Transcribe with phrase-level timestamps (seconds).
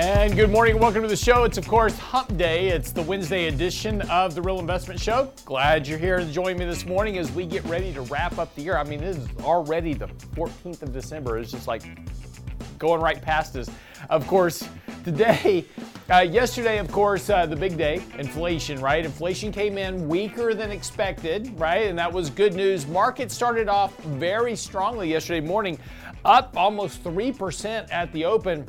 [0.00, 1.42] And good morning, welcome to the show.
[1.42, 2.68] It's, of course, Hump Day.
[2.68, 5.32] It's the Wednesday edition of the Real Investment Show.
[5.44, 8.54] Glad you're here and join me this morning as we get ready to wrap up
[8.54, 8.76] the year.
[8.76, 10.06] I mean, this is already the
[10.36, 11.36] 14th of December.
[11.38, 11.82] It's just like
[12.78, 13.68] going right past us.
[14.08, 14.68] Of course,
[15.02, 15.64] today,
[16.12, 19.04] uh, yesterday, of course, uh, the big day, inflation, right?
[19.04, 21.88] Inflation came in weaker than expected, right?
[21.88, 22.86] And that was good news.
[22.86, 25.76] Market started off very strongly yesterday morning,
[26.24, 28.64] up almost 3% at the open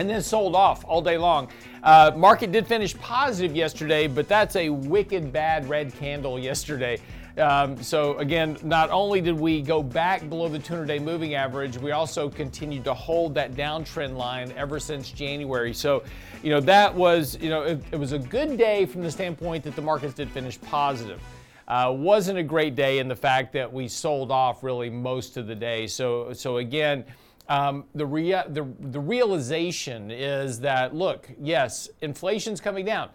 [0.00, 1.48] and then sold off all day long.
[1.82, 6.98] Uh, market did finish positive yesterday, but that's a wicked bad red candle yesterday.
[7.36, 11.92] Um, so again, not only did we go back below the 200-day moving average, we
[11.92, 15.72] also continued to hold that downtrend line ever since January.
[15.74, 16.02] So,
[16.42, 19.64] you know, that was, you know, it, it was a good day from the standpoint
[19.64, 21.20] that the markets did finish positive.
[21.68, 25.46] Uh, wasn't a great day in the fact that we sold off really most of
[25.46, 25.86] the day.
[25.86, 27.04] So, so again,
[27.50, 33.10] um, the, rea- the, the realization is that, look, yes, inflation's coming down.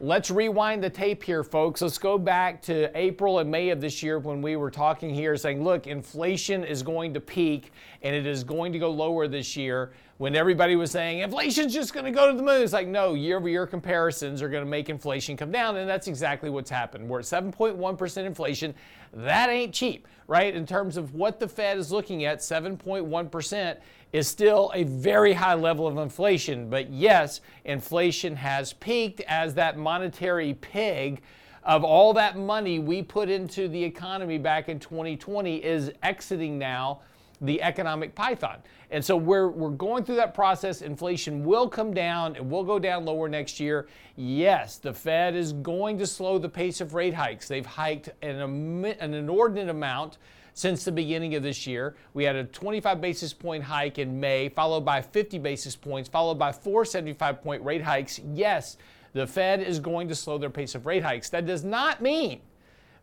[0.00, 1.82] Let's rewind the tape here, folks.
[1.82, 5.36] Let's go back to April and May of this year when we were talking here
[5.36, 9.54] saying, look, inflation is going to peak and it is going to go lower this
[9.54, 9.92] year.
[10.16, 13.14] When everybody was saying inflation's just going to go to the moon, it's like, no,
[13.14, 15.76] year over year comparisons are going to make inflation come down.
[15.76, 17.08] And that's exactly what's happened.
[17.08, 18.74] We're at 7.1% inflation.
[19.12, 20.54] That ain't cheap, right?
[20.54, 23.76] In terms of what the Fed is looking at, 7.1%
[24.12, 26.70] is still a very high level of inflation.
[26.70, 31.22] But yes, inflation has peaked as that monetary pig
[31.64, 37.00] of all that money we put into the economy back in 2020 is exiting now
[37.40, 38.58] the economic python.
[38.90, 40.82] And so we're, we're going through that process.
[40.82, 42.36] Inflation will come down.
[42.36, 43.88] It will go down lower next year.
[44.16, 47.48] Yes, the Fed is going to slow the pace of rate hikes.
[47.48, 50.18] They've hiked an, an inordinate amount
[50.54, 51.96] since the beginning of this year.
[52.14, 56.38] We had a 25 basis point hike in May, followed by 50 basis points, followed
[56.38, 58.20] by four 75 point rate hikes.
[58.32, 58.76] Yes,
[59.12, 61.28] the Fed is going to slow their pace of rate hikes.
[61.30, 62.40] That does not mean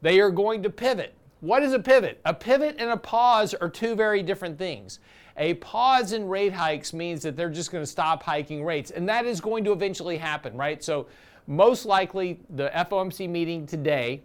[0.01, 1.13] they are going to pivot.
[1.41, 2.21] What is a pivot?
[2.25, 4.99] A pivot and a pause are two very different things.
[5.37, 9.09] A pause in rate hikes means that they're just going to stop hiking rates, and
[9.09, 10.83] that is going to eventually happen, right?
[10.83, 11.07] So,
[11.47, 14.21] most likely, the FOMC meeting today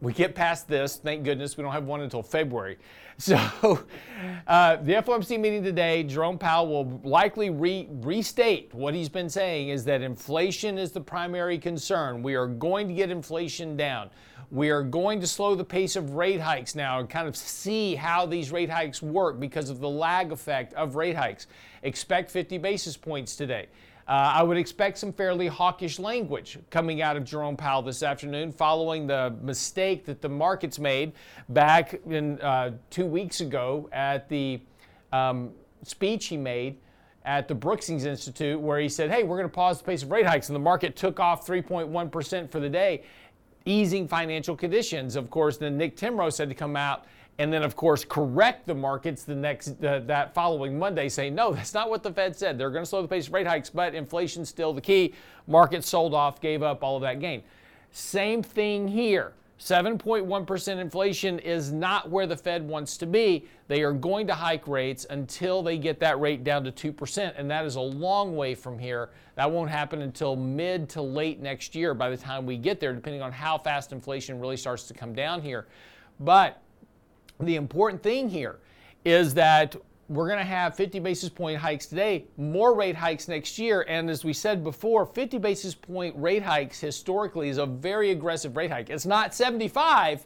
[0.00, 0.96] we get past this.
[0.96, 2.78] Thank goodness we don't have one until February.
[3.20, 3.84] So,
[4.46, 9.70] uh, the FOMC meeting today, Jerome Powell will likely re- restate what he's been saying
[9.70, 12.22] is that inflation is the primary concern.
[12.22, 14.10] We are going to get inflation down.
[14.52, 17.96] We are going to slow the pace of rate hikes now and kind of see
[17.96, 21.48] how these rate hikes work because of the lag effect of rate hikes.
[21.82, 23.66] Expect 50 basis points today.
[24.08, 28.52] Uh, I would expect some fairly hawkish language coming out of Jerome Powell this afternoon
[28.52, 31.12] following the mistake that the markets made
[31.50, 34.62] back in uh, two weeks ago at the
[35.12, 35.50] um,
[35.82, 36.78] speech he made
[37.26, 40.10] at the Brookings Institute, where he said, Hey, we're going to pause the pace of
[40.10, 40.48] rate hikes.
[40.48, 43.02] And the market took off 3.1% for the day,
[43.66, 45.16] easing financial conditions.
[45.16, 47.04] Of course, then Nick Timiraos had to come out
[47.38, 51.52] and then of course correct the markets the next uh, that following Monday, saying no,
[51.52, 52.58] that's not what the Fed said.
[52.58, 55.14] They're going to slow the pace of rate hikes, but inflation's still the key.
[55.46, 57.42] Markets sold off, gave up all of that gain.
[57.90, 59.32] Same thing here.
[59.58, 63.44] 7.1% inflation is not where the Fed wants to be.
[63.66, 67.50] They are going to hike rates until they get that rate down to 2%, and
[67.50, 69.10] that is a long way from here.
[69.34, 72.92] That won't happen until mid to late next year by the time we get there,
[72.92, 75.66] depending on how fast inflation really starts to come down here.
[76.20, 76.62] But
[77.40, 78.58] the important thing here
[79.04, 79.76] is that
[80.08, 83.84] we're going to have 50 basis point hikes today, more rate hikes next year.
[83.88, 88.56] And as we said before, 50 basis point rate hikes historically is a very aggressive
[88.56, 88.88] rate hike.
[88.88, 90.24] It's not 75,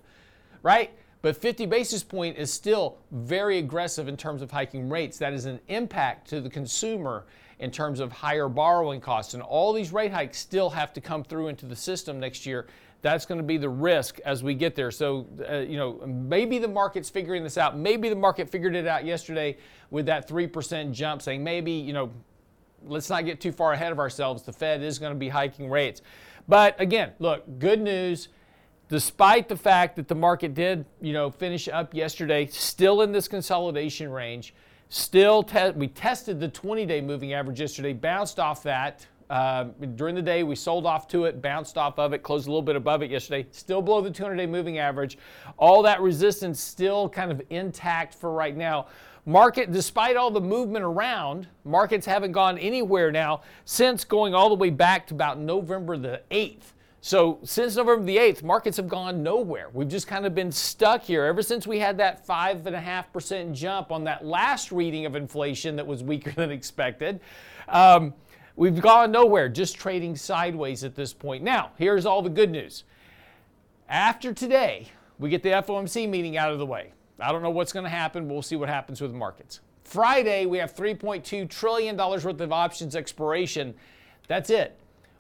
[0.62, 0.93] right?
[1.21, 5.19] But 50 basis point is still very aggressive in terms of hiking rates.
[5.19, 7.26] That is an impact to the consumer
[7.58, 9.35] in terms of higher borrowing costs.
[9.35, 12.67] And all these rate hikes still have to come through into the system next year
[13.02, 14.93] that's going to be the risk as we get there.
[14.93, 17.76] So, uh, you know, maybe the market's figuring this out.
[17.76, 19.58] Maybe the market figured it out yesterday
[19.90, 22.12] with that 3% jump, saying maybe, you know,
[22.87, 24.44] let's not get too far ahead of ourselves.
[24.44, 26.00] The Fed is going to be hiking rates.
[26.49, 28.28] But again, look, good news.
[28.88, 33.26] Despite the fact that the market did, you know, finish up yesterday, still in this
[33.26, 34.55] consolidation range,
[34.90, 39.64] still te- we tested the 20-day moving average yesterday, bounced off that, Uh,
[39.94, 42.61] during the day, we sold off to it, bounced off of it, closed a little
[42.61, 45.17] bit above it yesterday, still below the 200 day moving average.
[45.56, 48.88] All that resistance still kind of intact for right now.
[49.25, 54.55] Market, despite all the movement around, markets haven't gone anywhere now since going all the
[54.55, 56.75] way back to about November the 8th.
[57.00, 59.70] So since November the 8th, markets have gone nowhere.
[59.73, 64.05] We've just kind of been stuck here ever since we had that 5.5% jump on
[64.05, 67.20] that last reading of inflation that was weaker than expected.
[67.69, 68.12] Um,
[68.56, 71.43] we've gone nowhere, just trading sideways at this point.
[71.43, 72.84] Now, here's all the good news.
[73.88, 74.88] After today,
[75.19, 76.93] we get the FOMC meeting out of the way.
[77.20, 78.28] I don't know what's going to happen.
[78.28, 79.60] We'll see what happens with markets.
[79.84, 83.75] Friday, we have $3.2 trillion worth of options expiration.
[84.28, 84.78] That's it.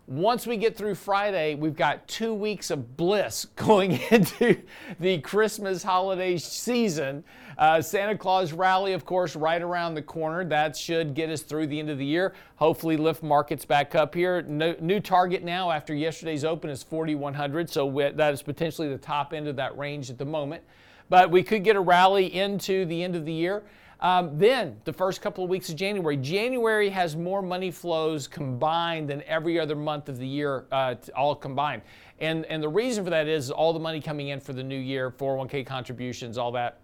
[0.08, 4.60] Once we get through Friday, we've got two weeks of bliss going into
[4.98, 7.22] the Christmas holiday season.
[7.56, 10.44] Uh, Santa Claus rally, of course, right around the corner.
[10.44, 12.34] That should get us through the end of the year.
[12.56, 14.42] Hopefully, lift markets back up here.
[14.42, 19.32] No, new target now after yesterday's open is 4,100, so that is potentially the top
[19.32, 20.64] end of that range at the moment
[21.12, 23.62] but we could get a rally into the end of the year.
[24.02, 29.08] Um, then the first couple of weeks of January, January has more money flows combined
[29.08, 31.82] than every other month of the year, uh, all combined.
[32.18, 34.78] And and the reason for that is all the money coming in for the new
[34.78, 36.80] year, 401k contributions, all that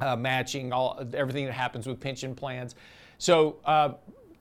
[0.00, 2.76] uh, matching, all everything that happens with pension plans.
[3.18, 3.94] So uh,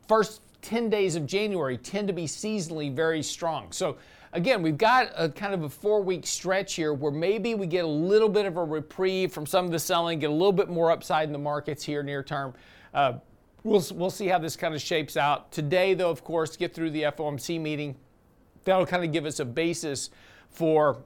[0.08, 3.72] first 10 days of January tend to be seasonally very strong.
[3.72, 3.98] So
[4.36, 7.86] again, we've got a kind of a four week stretch here where maybe we get
[7.86, 10.70] a little bit of a reprieve from some of the selling, get a little bit
[10.70, 12.54] more upside in the markets here near term.
[12.94, 13.14] Uh,
[13.64, 15.52] we'll, we'll see how this kind of shapes out.
[15.52, 17.96] Today, though, of course, get through the FOMC meeting.
[18.66, 20.10] That'll kind of give us a basis
[20.50, 20.98] for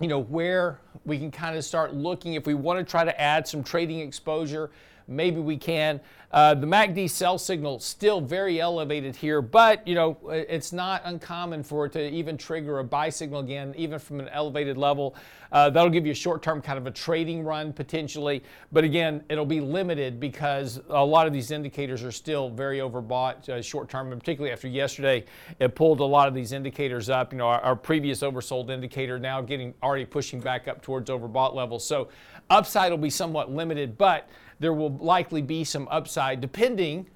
[0.00, 3.20] you know where we can kind of start looking if we want to try to
[3.20, 4.70] add some trading exposure
[5.08, 6.00] maybe we can.
[6.30, 11.62] Uh, the MACD sell signal still very elevated here, but you know it's not uncommon
[11.62, 15.16] for it to even trigger a buy signal again, even from an elevated level.
[15.50, 19.46] Uh, that'll give you a short-term kind of a trading run potentially, but again, it'll
[19.46, 24.20] be limited because a lot of these indicators are still very overbought uh, short-term, and
[24.20, 25.24] particularly after yesterday,
[25.58, 27.32] it pulled a lot of these indicators up.
[27.32, 31.54] You know, our, our previous oversold indicator now getting already pushing back up towards overbought
[31.54, 31.86] levels.
[31.86, 32.08] So
[32.50, 34.28] upside will be somewhat limited, but
[34.60, 37.08] there will likely be some upside depending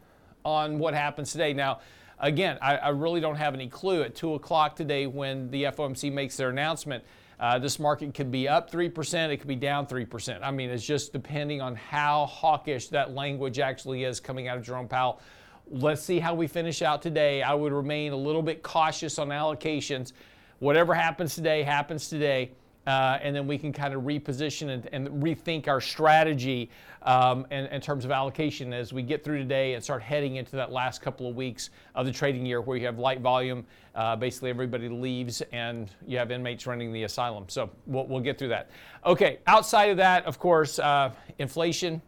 [0.45, 1.53] on what happens today.
[1.53, 1.81] Now,
[2.19, 4.03] again, I, I really don't have any clue.
[4.03, 7.05] At 2 o'clock today, when the FOMC makes their announcement,
[7.39, 10.41] uh, this market could be up 3%, it could be down 3%.
[10.43, 14.63] I mean, it's just depending on how hawkish that language actually is coming out of
[14.63, 15.21] Jerome Powell.
[15.69, 17.43] Let's see how we finish out today.
[17.43, 20.13] I would remain a little bit cautious on allocations.
[20.59, 22.53] Whatever happens today, happens today
[22.87, 26.69] uh, and then we can kind of reposition and, and rethink our strategy
[27.03, 30.57] um, in, in, terms of allocation as we get through today and start heading into
[30.57, 33.65] that last couple of weeks of the trading year where you have light volume.
[33.95, 37.45] Uh, basically, everybody leaves and you have inmates running the asylum.
[37.49, 38.71] So we'll, we'll get through that.
[39.07, 42.01] Okay, outside of that, of course, uh, inflation,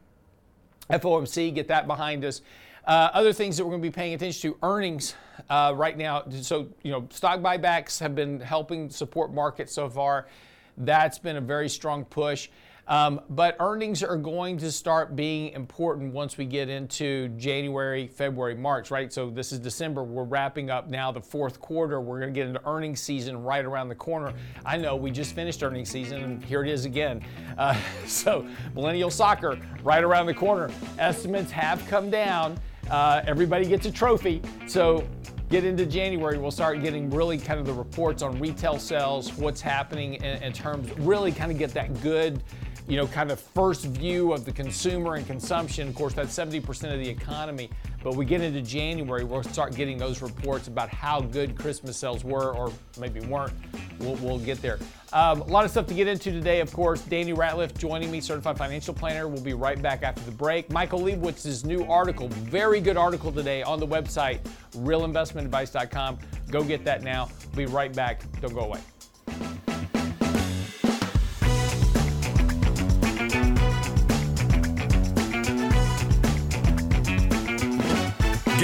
[0.90, 2.42] FOMC, get that behind us.
[2.86, 5.14] Uh, other things that we're going to be paying attention to earnings
[5.48, 6.24] uh, right now.
[6.30, 10.26] So, you know, stock buybacks have been helping support markets so far.
[10.76, 12.48] That's been a very strong push.
[12.86, 18.54] Um, but earnings are going to start being important once we get into January, February,
[18.54, 19.10] March, right?
[19.10, 20.02] So this is December.
[20.04, 22.00] We're wrapping up now the fourth quarter.
[22.00, 24.34] We're going to get into earnings season right around the corner.
[24.66, 27.24] I know we just finished earnings season, and here it is again.
[27.56, 27.74] Uh,
[28.06, 30.70] so millennial soccer right around the corner.
[30.98, 32.58] Estimates have come down.
[32.90, 34.42] Uh, everybody gets a trophy.
[34.66, 35.08] So
[35.50, 39.60] get into January, we'll start getting really kind of the reports on retail sales, what's
[39.60, 42.42] happening in, in terms, really kind of get that good
[42.86, 45.88] you know, kind of first view of the consumer and consumption.
[45.88, 47.70] Of course, that's 70% of the economy.
[48.04, 52.22] But we get into January, we'll start getting those reports about how good Christmas sales
[52.22, 52.70] were or
[53.00, 53.54] maybe weren't.
[53.98, 54.78] We'll, we'll get there.
[55.14, 57.00] Um, a lot of stuff to get into today, of course.
[57.00, 59.26] Danny Ratliff joining me, certified financial planner.
[59.26, 60.70] We'll be right back after the break.
[60.70, 64.40] Michael Lebowitz's new article, very good article today on the website,
[64.76, 66.18] realinvestmentadvice.com.
[66.50, 67.30] Go get that now.
[67.56, 68.22] We'll be right back.
[68.42, 68.80] Don't go away.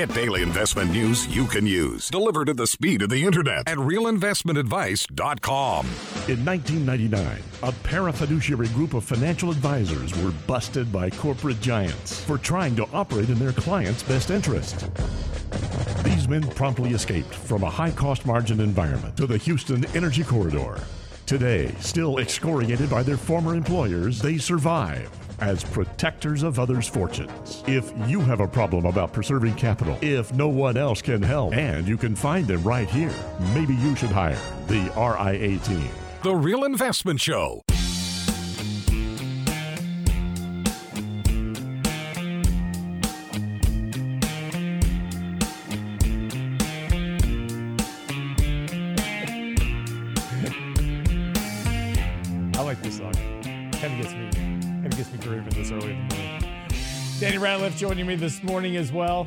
[0.00, 3.76] Get daily investment news you can use, delivered at the speed of the internet at
[3.76, 5.86] realinvestmentadvice.com.
[6.26, 12.74] In 1999, a parafiduciary group of financial advisors were busted by corporate giants for trying
[12.76, 14.88] to operate in their clients' best interest.
[16.02, 20.80] These men promptly escaped from a high cost margin environment to the Houston Energy Corridor.
[21.26, 27.62] Today, still excoriated by their former employers, they survive as protectors of others' fortunes.
[27.66, 31.86] If you have a problem about preserving capital, if no one else can help, and
[31.86, 33.14] you can find them right here,
[33.54, 35.90] maybe you should hire the RIA team.
[36.22, 37.64] The Real Investment Show.
[57.40, 59.26] Ratliff joining me this morning as well.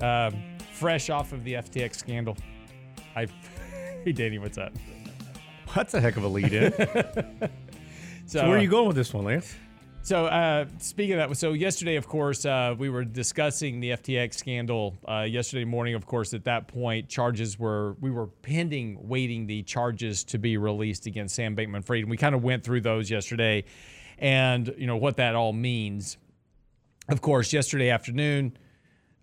[0.00, 0.34] Um,
[0.72, 2.36] fresh off of the FTX scandal.
[3.14, 3.28] I,
[4.04, 4.72] hey Danny, what's up?
[5.76, 6.72] That's a heck of a lead in.
[6.72, 7.48] So,
[8.26, 9.54] so where are you going with this one, Lance?
[10.02, 14.34] So uh, speaking of that, so yesterday, of course, uh, we were discussing the FTX
[14.34, 14.96] scandal.
[15.08, 19.62] Uh, yesterday morning, of course, at that point, charges were we were pending, waiting the
[19.62, 23.64] charges to be released against Sam Bankman-Fried, and we kind of went through those yesterday,
[24.18, 26.18] and you know what that all means.
[27.08, 28.56] Of course, yesterday afternoon,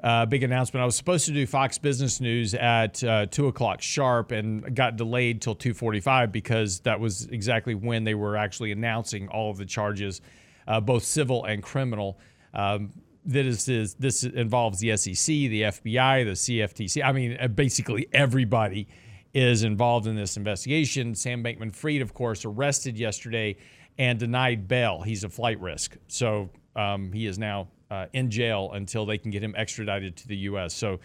[0.03, 0.81] uh, big announcement.
[0.81, 4.97] I was supposed to do Fox Business News at uh, two o'clock sharp, and got
[4.97, 9.57] delayed till two forty-five because that was exactly when they were actually announcing all of
[9.57, 10.21] the charges,
[10.67, 12.19] uh, both civil and criminal.
[12.53, 12.93] Um,
[13.25, 17.03] that is, is this involves the SEC, the FBI, the CFTC.
[17.03, 18.87] I mean, uh, basically everybody
[19.33, 21.13] is involved in this investigation.
[21.13, 23.57] Sam Bankman-Fried, of course, arrested yesterday
[23.97, 25.01] and denied bail.
[25.01, 29.31] He's a flight risk, so um, he is now uh, in jail until they can
[29.31, 30.73] get him extradited to the U.S.
[30.73, 30.99] So,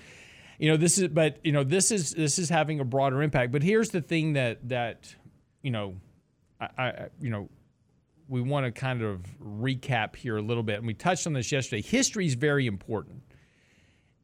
[0.58, 3.52] you know, this is, but you know, this is this is having a broader impact.
[3.52, 5.14] But here's the thing that that
[5.62, 5.96] you know,
[6.60, 7.48] I, I you know,
[8.28, 11.50] we want to kind of recap here a little bit, and we touched on this
[11.50, 11.82] yesterday.
[11.82, 13.22] History is very important.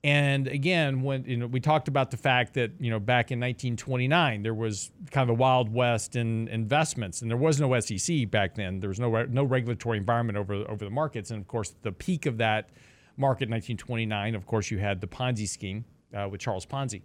[0.05, 3.39] And again, when you know we talked about the fact that you know back in
[3.39, 8.29] 1929 there was kind of a wild west in investments, and there was no SEC
[8.29, 8.81] back then.
[8.81, 12.27] There was no no regulatory environment over over the markets, and of course the peak
[12.27, 12.71] of that
[13.17, 14.35] market in 1929.
[14.35, 17.03] Of course, you had the Ponzi scheme uh, with Charles Ponzi.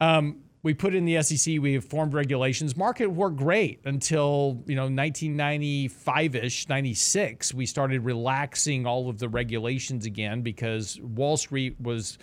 [0.00, 1.58] Um, we put in the SEC.
[1.60, 2.76] We have formed regulations.
[2.76, 7.54] Market worked great until you know 1995ish, 96.
[7.54, 12.16] We started relaxing all of the regulations again because Wall Street was,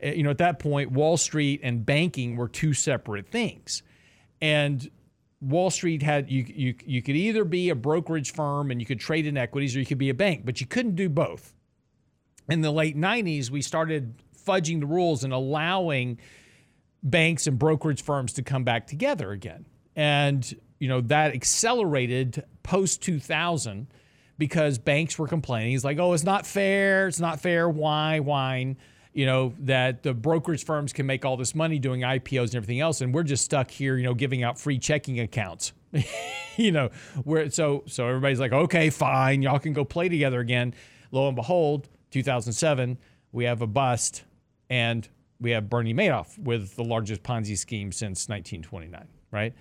[0.00, 3.82] eh, you know, at that point, Wall Street and banking were two separate things,
[4.42, 4.90] and
[5.40, 9.00] Wall Street had you you you could either be a brokerage firm and you could
[9.00, 11.54] trade in equities, or you could be a bank, but you couldn't do both.
[12.48, 16.18] In the late 90s, we started fudging the rules and allowing
[17.02, 19.66] banks and brokerage firms to come back together again.
[19.94, 23.86] And, you know, that accelerated post 2000
[24.38, 25.74] because banks were complaining.
[25.74, 27.08] It's like, oh, it's not fair.
[27.08, 27.68] It's not fair.
[27.68, 28.20] Why?
[28.20, 28.76] why?
[29.12, 32.80] You know, that the brokerage firms can make all this money doing IPOs and everything
[32.80, 33.00] else.
[33.00, 35.72] And we're just stuck here, you know, giving out free checking accounts.
[36.56, 36.90] you know,
[37.24, 40.74] where so so everybody's like, okay, fine, y'all can go play together again.
[41.12, 42.98] Lo and behold, 2007,
[43.32, 44.24] we have a bust
[44.68, 45.08] and
[45.40, 49.54] we have Bernie Madoff with the largest Ponzi scheme since 1929, right?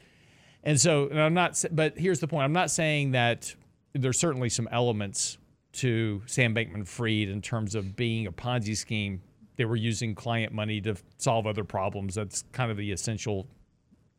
[0.63, 3.53] And so, and I'm not, but here's the point I'm not saying that
[3.93, 5.37] there's certainly some elements
[5.73, 9.21] to Sam Bankman Fried in terms of being a Ponzi scheme.
[9.57, 12.15] They were using client money to solve other problems.
[12.15, 13.47] That's kind of the essential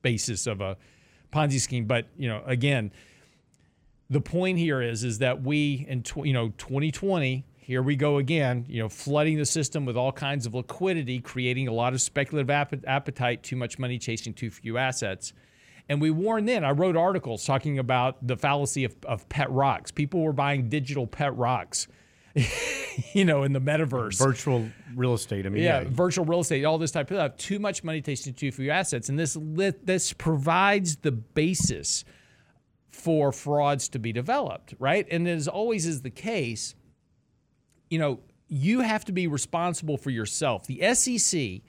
[0.02, 0.76] basis of a
[1.32, 1.86] Ponzi scheme.
[1.86, 2.92] But, you know, again,
[4.08, 8.64] the point here is is that we in you know 2020 here we go again,
[8.68, 12.48] you know, flooding the system with all kinds of liquidity, creating a lot of speculative
[12.48, 15.32] ap- appetite, too much money chasing too few assets.
[15.88, 19.90] And we warned then, I wrote articles talking about the fallacy of, of pet rocks.
[19.90, 21.88] People were buying digital pet rocks,
[23.12, 24.16] you know, in the metaverse.
[24.16, 25.44] Virtual real estate.
[25.44, 25.88] I mean, Yeah, yeah.
[25.90, 27.36] virtual real estate, all this type of stuff.
[27.36, 29.08] Too much money chasing too few assets.
[29.08, 32.04] And this, lit, this provides the basis
[32.90, 35.04] for frauds to be developed, right?
[35.10, 36.76] And as always is the case,
[37.90, 40.66] you know, you have to be responsible for yourself.
[40.66, 41.62] The SEC,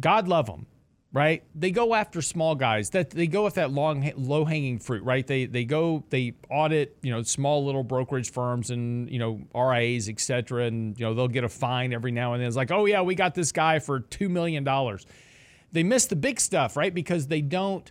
[0.00, 0.66] God love them,
[1.12, 1.42] right?
[1.54, 2.90] They go after small guys.
[2.90, 5.26] That they go with that long, low hanging fruit, right?
[5.26, 10.08] They they go they audit, you know, small little brokerage firms and you know RIAs,
[10.08, 12.48] et cetera, and you know they'll get a fine every now and then.
[12.48, 15.06] It's like, oh yeah, we got this guy for two million dollars.
[15.72, 16.92] They miss the big stuff, right?
[16.92, 17.90] Because they don't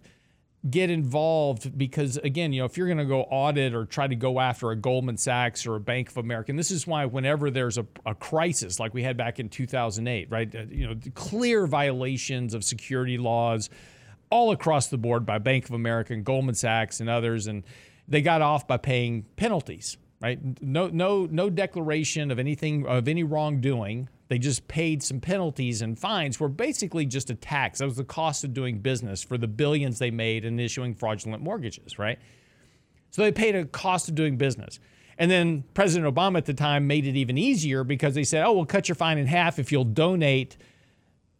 [0.70, 4.16] get involved because again, you know, if you're going to go audit or try to
[4.16, 7.50] go after a Goldman Sachs or a Bank of America, and this is why whenever
[7.50, 11.66] there's a, a crisis like we had back in 2008, right, uh, you know, clear
[11.66, 13.70] violations of security laws
[14.30, 17.64] all across the board by Bank of America and Goldman Sachs and others, and
[18.08, 20.40] they got off by paying penalties, right?
[20.62, 24.08] No, no, no declaration of anything of any wrongdoing.
[24.28, 27.80] They just paid some penalties and fines were basically just a tax.
[27.80, 31.44] That was the cost of doing business for the billions they made in issuing fraudulent
[31.44, 32.20] mortgages, right?
[33.10, 34.80] So they paid a cost of doing business.
[35.18, 38.54] And then President Obama at the time made it even easier because they said, oh,
[38.54, 40.56] we'll cut your fine in half if you'll donate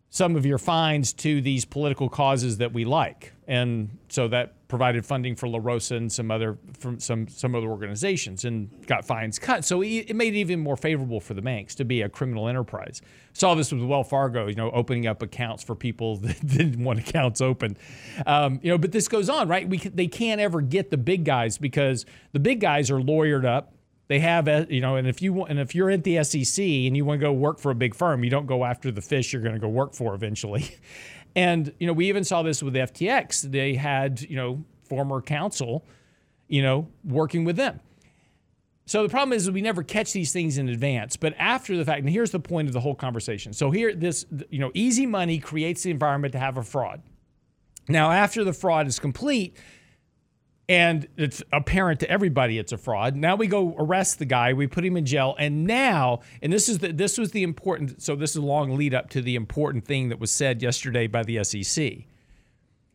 [0.10, 3.34] some of your fines to these political causes that we like.
[3.52, 7.68] And so that provided funding for La Raza and some other from some some other
[7.68, 9.66] organizations and got fines cut.
[9.66, 13.02] So it made it even more favorable for the banks to be a criminal enterprise.
[13.34, 17.00] Saw this with Wells Fargo, you know, opening up accounts for people that didn't want
[17.00, 17.76] accounts open.
[18.26, 19.68] Um, you know, but this goes on, right?
[19.68, 23.74] We they can't ever get the big guys because the big guys are lawyered up
[24.12, 26.98] they have, uh, you know, and if you and if you're at the SEC and
[26.98, 29.32] you want to go work for a big firm, you don't go after the fish
[29.32, 30.76] you're going to go work for eventually.
[31.36, 33.44] And you know, we even saw this with FTX.
[33.52, 35.86] They had, you know, former counsel,
[36.48, 37.80] you know, working with them.
[38.86, 41.16] So the problem is we never catch these things in advance.
[41.16, 43.54] But after the fact, and here's the point of the whole conversation.
[43.54, 47.02] So here, this, you know, easy money creates the environment to have a fraud.
[47.88, 49.56] Now, after the fraud is complete,
[50.72, 53.14] and it's apparent to everybody it's a fraud.
[53.14, 56.70] Now we go arrest the guy, we put him in jail, and now, and this
[56.70, 58.02] is the this was the important.
[58.02, 61.08] So this is a long lead up to the important thing that was said yesterday
[61.08, 62.06] by the SEC.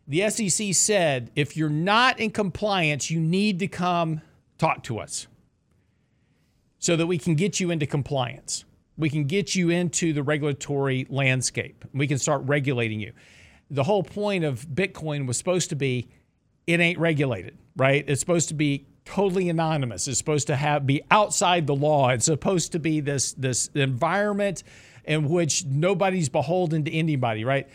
[0.09, 4.23] The SEC said if you're not in compliance, you need to come
[4.57, 5.27] talk to us,
[6.79, 8.65] so that we can get you into compliance.
[8.97, 11.85] We can get you into the regulatory landscape.
[11.93, 13.13] We can start regulating you.
[13.71, 16.09] The whole point of Bitcoin was supposed to be
[16.67, 18.05] it ain't regulated right?
[18.09, 20.09] It's supposed to be totally anonymous.
[20.09, 22.09] It's supposed to have be outside the law.
[22.09, 24.63] It's supposed to be this this environment
[25.05, 27.69] in which nobody's beholden to anybody, right?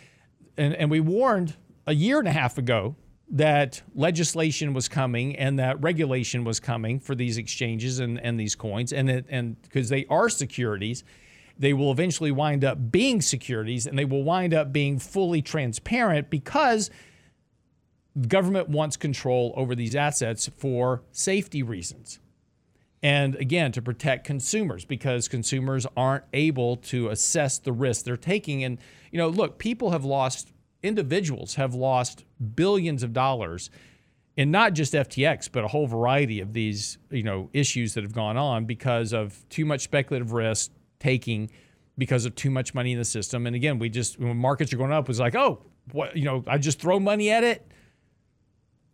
[0.57, 1.55] And and we warned
[1.87, 2.95] a year and a half ago
[3.33, 8.55] that legislation was coming and that regulation was coming for these exchanges and, and these
[8.55, 11.05] coins and it, and because they are securities
[11.57, 16.29] they will eventually wind up being securities and they will wind up being fully transparent
[16.29, 16.89] because
[18.27, 22.19] government wants control over these assets for safety reasons.
[23.03, 28.63] And again, to protect consumers because consumers aren't able to assess the risk they're taking.
[28.63, 28.77] And,
[29.11, 30.51] you know, look, people have lost,
[30.83, 32.25] individuals have lost
[32.55, 33.71] billions of dollars
[34.37, 38.13] in not just FTX, but a whole variety of these, you know, issues that have
[38.13, 41.49] gone on because of too much speculative risk taking
[41.97, 43.47] because of too much money in the system.
[43.47, 46.43] And again, we just, when markets are going up, it's like, oh, what, you know,
[46.47, 47.67] I just throw money at it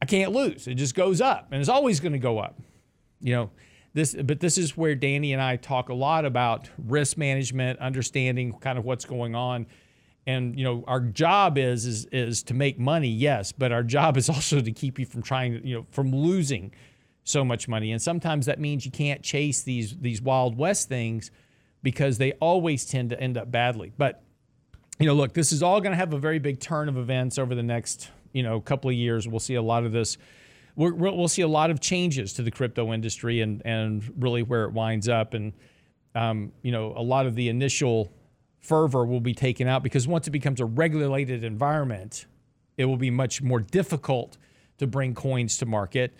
[0.07, 0.67] can't lose.
[0.67, 2.59] It just goes up and it's always going to go up.
[3.19, 3.51] You know,
[3.93, 8.53] this but this is where Danny and I talk a lot about risk management, understanding
[8.53, 9.67] kind of what's going on.
[10.25, 14.17] And you know, our job is is is to make money, yes, but our job
[14.17, 16.73] is also to keep you from trying, you know, from losing
[17.23, 17.91] so much money.
[17.91, 21.31] And sometimes that means you can't chase these these wild west things
[21.83, 23.93] because they always tend to end up badly.
[23.97, 24.23] But
[24.99, 27.37] you know, look, this is all going to have a very big turn of events
[27.37, 30.17] over the next you know a couple of years, we'll see a lot of this.
[30.75, 34.65] we will see a lot of changes to the crypto industry and and really where
[34.65, 35.33] it winds up.
[35.33, 35.53] And
[36.15, 38.11] um, you know, a lot of the initial
[38.59, 42.25] fervor will be taken out because once it becomes a regulated environment,
[42.75, 44.37] it will be much more difficult
[44.77, 46.13] to bring coins to market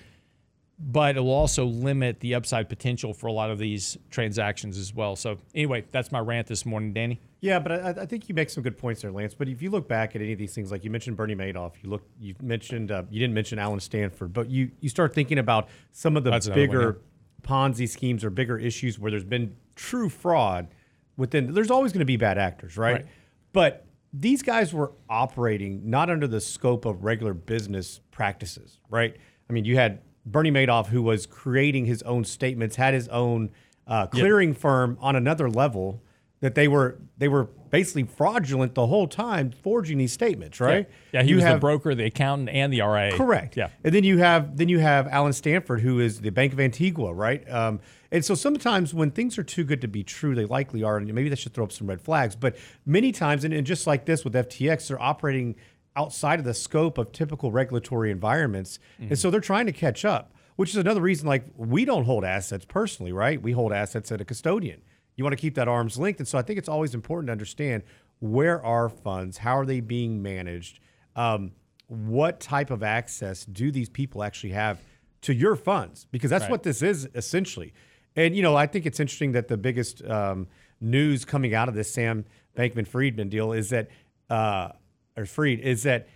[0.80, 4.94] but it will also limit the upside potential for a lot of these transactions as
[4.94, 5.16] well.
[5.16, 7.20] So, anyway, that's my rant this morning, Danny.
[7.42, 9.34] Yeah, but I, I, think you make some good points there, Lance.
[9.34, 11.74] But if you look back at any of these things, like you mentioned Bernie Madoff,
[11.82, 15.40] you look, you mentioned, uh, you didn't mention Allen Stanford, but you you start thinking
[15.40, 17.02] about some of the that's bigger.
[17.44, 20.68] Ponzi schemes or bigger issues where there's been true fraud.
[21.16, 22.94] Within, there's always going to be bad actors, right?
[22.94, 23.06] right?
[23.54, 29.16] But these guys were operating not under the scope of regular business practices, right?
[29.50, 33.50] I mean, you had Bernie Madoff, who was creating his own statements, had his own
[33.88, 34.58] uh, clearing yep.
[34.58, 36.04] firm on another level.
[36.40, 40.88] That they were they were basically fraudulent the whole time, forging these statements, right?
[41.12, 43.13] Yeah, yeah he you was have, the broker, the accountant, and the RIA.
[43.18, 43.58] Correct.
[43.58, 46.60] Yeah, and then you have then you have Allen Stanford, who is the Bank of
[46.60, 47.50] Antigua, right?
[47.50, 47.80] Um,
[48.12, 51.12] and so sometimes when things are too good to be true, they likely are, and
[51.13, 52.36] maybe that should throw up some red flags.
[52.36, 55.56] But many times, and, and just like this with FTX, they're operating
[55.97, 59.10] outside of the scope of typical regulatory environments, mm-hmm.
[59.10, 62.25] and so they're trying to catch up which is another reason like we don't hold
[62.25, 63.41] assets personally, right?
[63.41, 64.81] We hold assets at a custodian.
[65.15, 66.19] You want to keep that arm's length.
[66.19, 67.83] And so I think it's always important to understand
[68.19, 70.79] where are funds, how are they being managed,
[71.15, 71.51] um,
[71.88, 74.79] what type of access do these people actually have
[75.21, 76.07] to your funds?
[76.12, 76.51] Because that's right.
[76.51, 77.73] what this is essentially.
[78.15, 80.47] And, you know, I think it's interesting that the biggest um,
[80.81, 82.25] news coming out of this Sam
[82.57, 83.89] Bankman Friedman deal is that,
[84.29, 84.69] uh,
[85.17, 86.08] or Freed is that,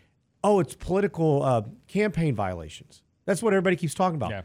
[0.44, 3.04] oh, it's political uh, campaign violations.
[3.26, 4.30] That's what everybody keeps talking about.
[4.30, 4.42] Yeah.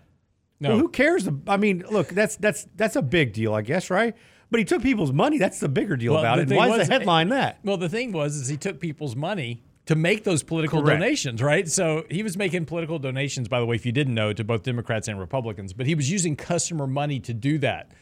[0.59, 0.71] No.
[0.71, 1.29] Well, who cares?
[1.47, 4.14] I mean, look, that's that's that's a big deal, I guess, right?
[4.51, 5.38] But he took people's money.
[5.38, 6.49] That's the bigger deal well, about it.
[6.49, 7.59] Why was, is the headline that?
[7.62, 11.01] Well, the thing was, is he took people's money to make those political Correct.
[11.01, 11.69] donations, right?
[11.69, 14.62] So he was making political donations, by the way, if you didn't know, to both
[14.62, 17.92] Democrats and Republicans, but he was using customer money to do that.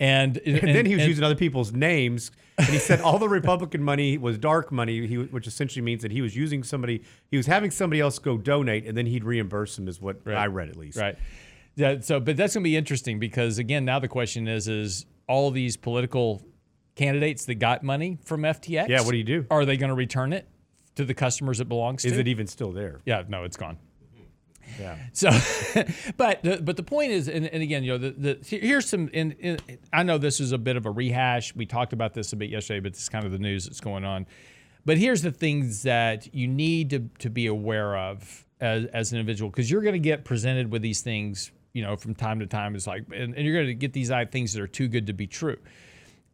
[0.00, 3.28] And, And, then he was and- using other people's names, and he said all the
[3.40, 7.36] Republican money was dark money, he, which essentially means that he was using somebody, he
[7.36, 10.68] was having somebody else go donate, and then he'd reimburse him, is what I read
[10.68, 10.98] at least.
[10.98, 11.16] Right.
[11.76, 12.00] Yeah.
[12.00, 15.50] So, but that's going to be interesting because again, now the question is: is all
[15.50, 16.42] these political
[16.96, 18.88] candidates that got money from FTX?
[18.88, 19.46] Yeah, what do you do?
[19.50, 20.46] Are they going to return it
[20.96, 22.08] to the customers it belongs to?
[22.08, 23.00] Is it even still there?
[23.06, 23.22] Yeah.
[23.28, 23.78] No, it's gone.
[24.80, 24.96] Yeah.
[25.12, 25.30] So,
[26.16, 29.10] but the, but the point is, and, and again, you know, the, the here's some.
[29.12, 31.54] And, and I know this is a bit of a rehash.
[31.54, 33.80] We talked about this a bit yesterday, but this is kind of the news that's
[33.80, 34.26] going on.
[34.84, 39.18] But here's the things that you need to to be aware of as, as an
[39.18, 42.46] individual, because you're going to get presented with these things, you know, from time to
[42.46, 42.74] time.
[42.74, 45.12] It's like, and, and you're going to get these things that are too good to
[45.12, 45.58] be true.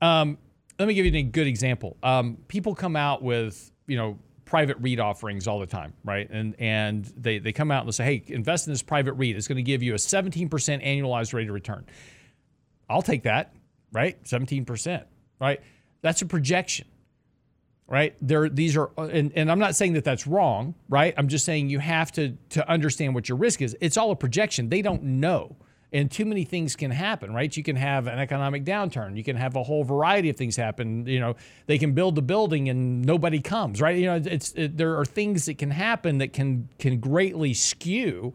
[0.00, 0.38] Um,
[0.78, 1.96] let me give you a good example.
[2.02, 6.28] Um, people come out with, you know, private REIT offerings all the time, right?
[6.30, 9.36] And and they, they come out and they say, hey, invest in this private REIT.
[9.36, 11.84] It's going to give you a 17% annualized rate of return.
[12.88, 13.54] I'll take that,
[13.92, 14.22] right?
[14.24, 15.04] 17%,
[15.40, 15.60] right?
[16.00, 16.86] That's a projection,
[17.86, 18.16] right?
[18.22, 21.12] There, these are, and, and I'm not saying that that's wrong, right?
[21.18, 23.76] I'm just saying you have to to understand what your risk is.
[23.80, 24.70] It's all a projection.
[24.70, 25.56] They don't know,
[25.92, 27.54] and too many things can happen, right?
[27.56, 29.16] You can have an economic downturn.
[29.16, 31.06] You can have a whole variety of things happen.
[31.06, 33.96] You know, they can build the building and nobody comes, right?
[33.96, 38.34] You know, it's it, there are things that can happen that can can greatly skew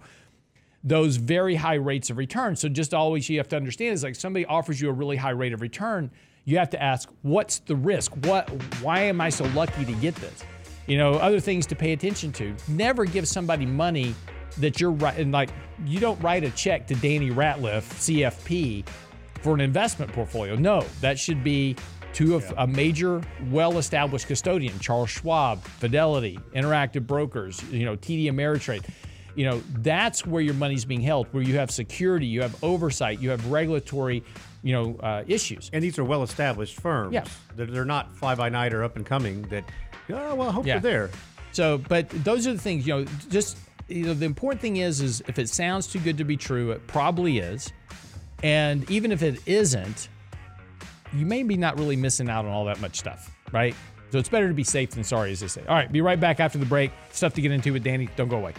[0.84, 2.56] those very high rates of return.
[2.56, 5.30] So just always you have to understand is like somebody offers you a really high
[5.30, 6.12] rate of return,
[6.46, 8.12] you have to ask, what's the risk?
[8.26, 8.50] What
[8.82, 10.44] why am I so lucky to get this?
[10.88, 12.56] You know, other things to pay attention to.
[12.68, 14.16] Never give somebody money
[14.60, 15.50] that you're right and like
[15.86, 18.86] you don't write a check to Danny Ratliff, CFP,
[19.42, 20.56] for an investment portfolio.
[20.56, 21.76] No, that should be
[22.14, 28.86] to a, a major, well-established custodian, Charles Schwab, Fidelity, Interactive Brokers, you know, TD Ameritrade.
[29.36, 33.20] You know, that's where your money's being held, where you have security, you have oversight,
[33.20, 34.24] you have regulatory,
[34.62, 35.72] you know, uh, issues.
[35.74, 37.14] And these are well established firms.
[37.16, 37.26] Yeah.
[37.56, 39.64] They're, they're not fly by night or up and coming that,
[40.12, 40.78] oh, well, I hope Yeah.
[40.78, 41.18] they're there.
[41.52, 43.58] So, but those are the things, you know, just
[43.94, 46.72] you know, the important thing is, is if it sounds too good to be true,
[46.72, 47.72] it probably is,
[48.42, 50.10] and even if it isn't,
[51.14, 53.76] you may be not really missing out on all that much stuff, right?
[54.12, 55.62] So it's better to be safe than sorry, as they say.
[55.68, 56.92] All right, be right back after the break.
[57.12, 58.10] Stuff to get into with Danny.
[58.16, 58.54] Don't go away.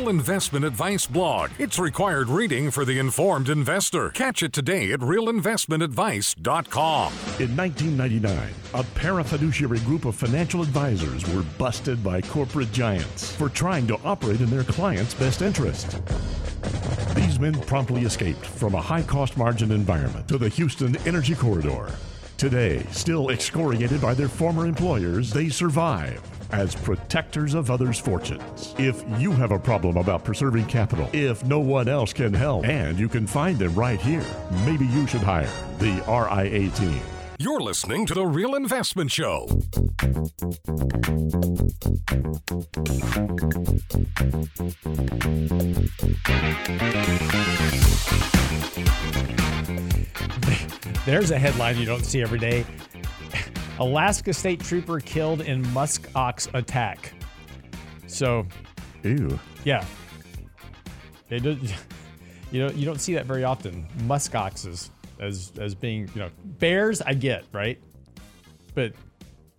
[0.00, 1.50] Real Investment Advice blog.
[1.58, 4.08] It's required reading for the informed investor.
[4.08, 7.12] Catch it today at realinvestmentadvice.com.
[7.38, 13.86] In 1999, a parafiduciary group of financial advisors were busted by corporate giants for trying
[13.88, 16.00] to operate in their clients' best interest.
[17.14, 21.92] These men promptly escaped from a high cost margin environment to the Houston Energy Corridor.
[22.38, 28.74] Today, still excoriated by their former employers, they survive as protectors of others' fortunes.
[28.78, 32.98] If you have a problem about preserving capital, if no one else can help, and
[32.98, 34.24] you can find them right here,
[34.64, 37.00] maybe you should hire the RIA team.
[37.38, 39.46] You're listening to The Real Investment Show.
[51.06, 52.66] There's a headline you don't see every day.
[53.80, 57.12] Alaska State Trooper killed in musk ox attack.
[58.06, 58.46] So,
[59.02, 59.38] Ew.
[59.64, 59.84] yeah.
[61.30, 61.58] It does,
[62.52, 63.86] you know, you don't see that very often.
[64.04, 67.78] Musk oxes as as being, you know, bears I get, right?
[68.74, 68.92] But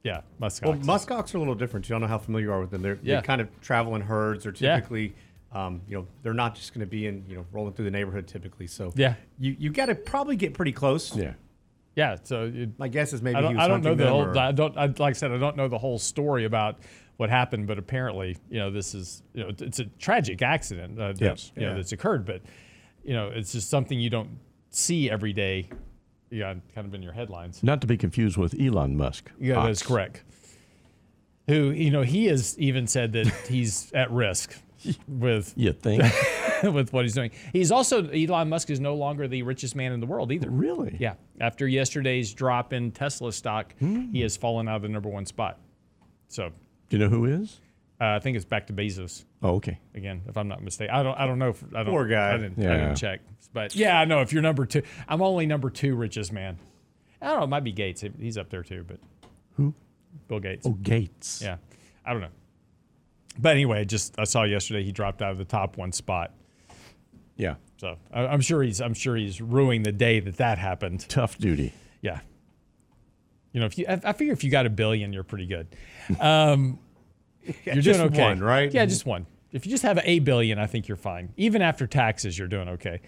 [0.03, 0.87] yeah, musk Well, oxes.
[0.87, 1.87] muskox are a little different.
[1.87, 2.81] You don't know how familiar you are with them.
[2.81, 3.21] They're, Yeah.
[3.21, 4.43] They kind of travel in herds.
[4.43, 4.75] They're Yeah.
[4.75, 5.13] typically,
[5.51, 7.91] um, you know, they're not just going to be in, you know, rolling through the
[7.91, 8.67] neighborhood typically.
[8.67, 9.15] So Yeah.
[9.39, 11.15] you you got to probably get pretty close.
[11.15, 11.33] Yeah.
[11.95, 14.23] Yeah, so it, My guess is maybe I don't, was I don't know the whole.
[14.25, 14.77] or- I don't.
[14.77, 16.79] I, like I said, I don't know the whole story about
[17.17, 20.99] what happened, but apparently, you know, this is, you know, it's a tragic accident.
[20.99, 21.51] Uh, that, Yes.
[21.55, 21.75] you know, Yeah.
[21.75, 22.41] that's occurred, but
[23.03, 24.29] you know, it's just something you don't
[24.69, 25.69] see every day.
[26.29, 27.61] Yeah, kind of in your headlines.
[27.61, 29.29] Not to be confused with Elon Musk.
[29.39, 30.23] Yeah, that's correct.
[31.47, 34.55] Who, you know, he has even said that he's at risk
[35.07, 36.03] with You think?
[36.73, 37.31] with what he's doing.
[37.53, 40.49] He's also Elon Musk is no longer the richest man in the world either.
[40.49, 40.95] really?
[40.99, 41.15] Yeah.
[41.39, 44.11] After yesterday's drop in Tesla stock, Hmm.
[44.11, 45.59] he has fallen out of the number one spot.
[46.27, 46.49] So
[46.89, 47.59] Do you know who is?
[47.99, 49.79] uh, I think it's back to Bezos Oh, okay.
[49.95, 50.93] again, if I'm not mistaken.
[50.95, 51.17] I don't.
[51.19, 51.49] I don't know.
[51.49, 52.33] If, I don't, Poor guy.
[52.33, 52.77] I didn't, I Yeah.
[52.77, 53.21] didn't check,
[53.53, 54.21] but yeah, I know.
[54.21, 56.57] If you're number two, I'm only number two richest man.
[57.21, 57.43] I don't know.
[57.43, 58.03] It might be Gates.
[58.19, 58.99] He's up there too, but
[59.57, 59.73] Who?
[60.27, 60.65] Bill Gates.
[60.65, 61.41] Oh, Gates.
[61.43, 61.57] Yeah,
[62.05, 62.29] I don't know.
[63.39, 66.33] But anyway, just I saw yesterday he dropped out of the top one spot.
[67.41, 67.55] Yeah.
[67.77, 71.07] So I, I'm sure he's I'm sure he's ruining the day that that happened.
[71.09, 71.73] Tough duty.
[72.01, 72.19] Yeah.
[73.51, 75.67] You know, if you, I, I figure if you got a billion, you're pretty good.
[76.19, 76.79] Um,
[77.65, 78.21] you're just doing okay.
[78.21, 78.71] one, right?
[78.71, 79.25] Yeah, just one.
[79.51, 81.33] If you just have a billion, I think you're fine.
[81.35, 83.01] Even after taxes, you're doing okay.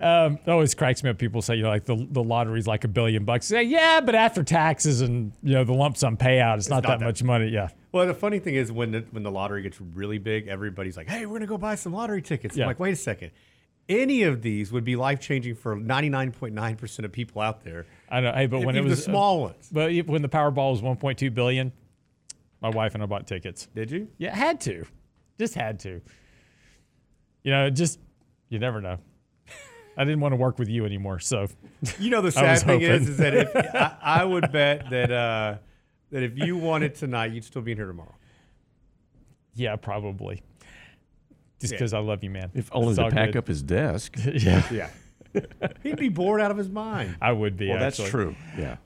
[0.00, 1.18] Um, it always cracks me up.
[1.18, 3.46] People say, you know, like the, the lottery's like a billion bucks.
[3.46, 6.88] Say, yeah, but after taxes and you know the lump sum payout, it's, not, not
[6.88, 7.48] that, that- much money.
[7.48, 10.96] Yeah, Well, the funny thing is when the, when the lottery gets really big, everybody's
[10.96, 12.64] like, "Hey, we're gonna go buy some lottery tickets." Yeah.
[12.64, 13.30] I'm like, wait a second.
[13.90, 17.86] Any of these would be life changing for 99.9 percent of people out there.
[18.08, 18.32] I know.
[18.32, 19.68] Hey, but when it was the small ones.
[19.70, 21.72] but when the Powerball was 1.2 billion,
[22.62, 23.68] my wife and I bought tickets.
[23.74, 24.08] Did you?
[24.16, 24.86] Yeah, had to,
[25.38, 26.00] just had to.
[27.42, 27.98] You know, just
[28.48, 28.98] you never know.
[29.96, 31.48] I didn't want to work with you anymore, so
[31.98, 35.56] You know, the sad thing is, is that if, I, I would bet that uh,
[36.10, 38.14] that if you won it tonight, you'd still be in here tomorrow.
[39.54, 40.42] yeah, probably.
[41.60, 41.78] Just Yeah.
[41.78, 42.50] because I love you, man.
[42.54, 43.38] If only It's to all pack good.
[43.38, 44.16] up his desk.
[44.34, 44.90] yeah, Yeah.
[45.82, 47.16] He'd be bored out of his mind.
[47.20, 47.68] I would be.
[47.68, 48.34] Well, that's true.
[48.58, 48.76] Yeah.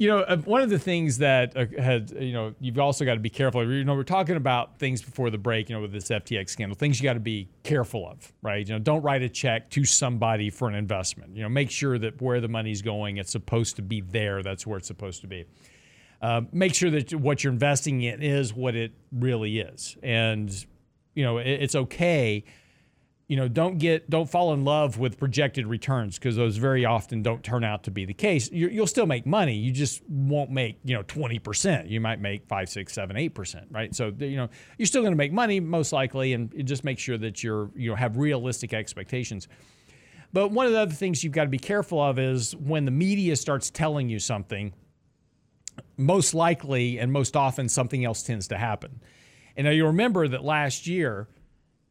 [0.00, 3.14] You know, uh, one of the things that uh, had, you know, you've also got
[3.14, 3.68] to be careful.
[3.68, 6.76] You know, we're talking about things before the break, you know, with this FTX scandal,
[6.76, 8.64] things you got to be careful of, right?
[8.64, 11.34] You know, don't write a check to somebody for an investment.
[11.34, 14.40] You know, make sure that where the money's going, it's supposed to be there.
[14.44, 15.46] That's where it's supposed to be.
[16.22, 19.96] Um, make sure that what you're investing in is what it really is.
[20.04, 20.48] And,
[21.18, 22.44] you know, it, it's okay.
[23.26, 27.22] You know don't get don't fall in love with projected returns because those very often
[27.22, 28.50] don't turn out to be the case.
[28.50, 32.46] You you'll still make money you just won't make you know 20% you might make
[32.46, 33.94] 5 6 7 8% right?
[33.94, 37.18] So you know you're still going to make money most likely and just make sure
[37.18, 39.46] that you're you know have realistic expectations.
[40.32, 42.90] But one of the other things you've got to be careful of is when the
[42.92, 44.72] media starts telling you something
[45.98, 49.00] most likely and most often something else tends to happen
[49.58, 51.26] and now you remember that last year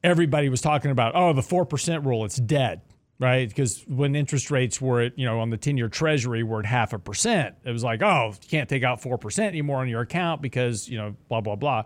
[0.01, 2.82] everybody was talking about, oh, the 4% rule, it's dead,
[3.19, 3.47] right?
[3.47, 6.65] Because when interest rates were at, you know, on the 10 year treasury were at
[6.65, 9.99] half a percent, it was like, oh, you can't take out 4% anymore on your
[9.99, 11.84] account because, you know, blah, blah, blah.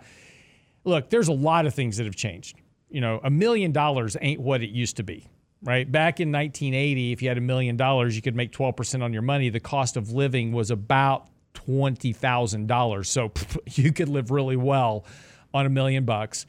[0.83, 2.57] Look, there's a lot of things that have changed.
[2.89, 5.27] You know, a million dollars ain't what it used to be,
[5.63, 5.91] right?
[5.91, 9.23] Back in 1980, if you had a million dollars, you could make 12% on your
[9.23, 9.49] money.
[9.49, 13.05] The cost of living was about $20,000.
[13.07, 15.05] So pff, you could live really well
[15.53, 16.45] on a million bucks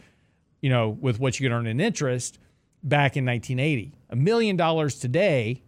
[0.63, 2.39] you know, with what you could earn in interest
[2.83, 3.93] back in 1980.
[4.09, 5.63] A million dollars today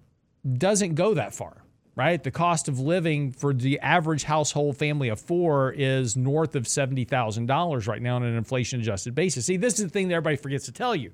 [0.57, 1.63] doesn't go that far,
[1.97, 2.23] right?
[2.23, 7.89] The cost of living for the average household family of four is north of $70,000
[7.89, 9.47] right now on an inflation adjusted basis.
[9.47, 11.11] See, this is the thing that everybody forgets to tell you.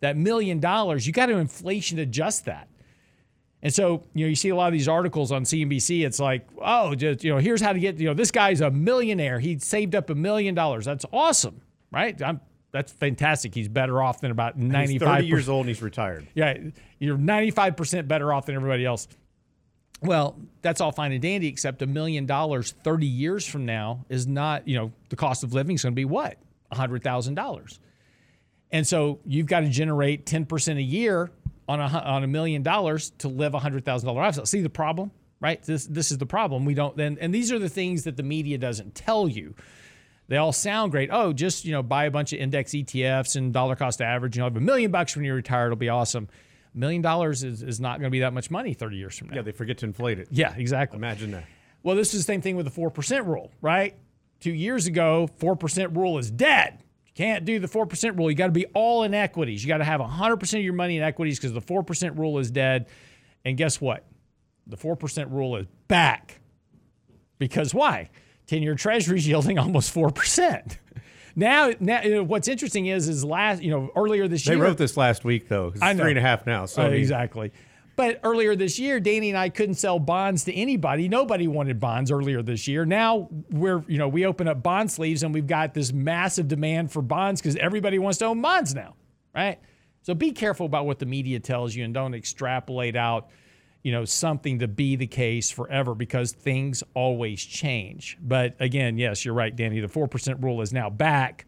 [0.00, 2.68] That million dollars, you got to inflation adjust that.
[3.62, 6.06] And so, you know, you see a lot of these articles on CNBC.
[6.06, 8.70] It's like, oh, just, you know, here's how to get, you know, this guy's a
[8.70, 9.40] millionaire.
[9.40, 10.84] He saved up a million dollars.
[10.84, 12.20] That's awesome, right?
[12.22, 12.40] I'm,
[12.70, 13.54] that's fantastic.
[13.54, 16.28] He's better off than about 95 He's 30 years old and he's retired.
[16.34, 16.56] yeah,
[17.00, 19.08] you're 95% better off than everybody else.
[20.02, 24.28] Well, that's all fine and dandy, except a million dollars 30 years from now is
[24.28, 26.38] not, you know, the cost of living is going to be what?
[26.72, 27.78] $100,000.
[28.70, 31.30] And so you've got to generate 10% a year
[31.68, 34.46] on a, on a million dollars to live a $100,000 lifestyle.
[34.46, 35.62] See the problem, right?
[35.62, 36.64] This, this is the problem.
[36.64, 39.54] We don't then, and these are the things that the media doesn't tell you
[40.28, 41.08] they all sound great.
[41.10, 44.36] Oh, just you know, buy a bunch of index ETFs and dollar cost average.
[44.36, 45.66] You know, have a million bucks when you retire.
[45.66, 46.28] It'll be awesome.
[46.74, 49.30] A million dollars is, is not going to be that much money 30 years from
[49.30, 49.36] now.
[49.36, 50.28] Yeah, they forget to inflate it.
[50.30, 50.98] Yeah, exactly.
[50.98, 51.44] Imagine that.
[51.82, 53.94] Well, this is the same thing with the 4% rule, right?
[54.40, 56.84] Two years ago, 4% rule is dead.
[57.18, 58.30] Can't do the 4% rule.
[58.30, 59.64] You got to be all in equities.
[59.64, 62.48] You got to have 100% of your money in equities because the 4% rule is
[62.48, 62.86] dead.
[63.44, 64.04] And guess what?
[64.68, 66.38] The 4% rule is back.
[67.40, 68.10] Because why?
[68.46, 70.76] 10 year treasuries yielding almost 4%.
[71.36, 74.58] Now, now you know, what's interesting is, is last, you know, earlier this They year.
[74.58, 75.68] They wrote this last week, though.
[75.68, 76.02] It's I know.
[76.02, 76.66] three and a half now.
[76.66, 77.52] So Uh, exactly.
[77.98, 81.08] But earlier this year, Danny and I couldn't sell bonds to anybody.
[81.08, 82.86] Nobody wanted bonds earlier this year.
[82.86, 86.92] Now we're, you know, we open up bond sleeves and we've got this massive demand
[86.92, 88.94] for bonds because everybody wants to own bonds now,
[89.34, 89.58] right?
[90.02, 93.30] So be careful about what the media tells you and don't extrapolate out,
[93.82, 98.16] you know, something to be the case forever because things always change.
[98.22, 99.80] But again, yes, you're right, Danny.
[99.80, 101.46] The 4% rule is now back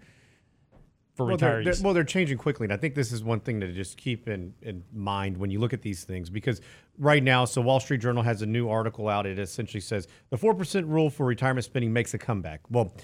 [1.15, 3.61] for Well they're, they're- well, they're changing quickly, and I think this is one thing
[3.61, 6.31] to just keep in, in mind when you look at these things.
[6.31, 6.61] Because
[6.99, 9.27] right now, so Wall Street Journal has a new article out.
[9.27, 12.61] It essentially says the four percent rule for retirement spending makes a comeback.
[12.71, 12.95] Well,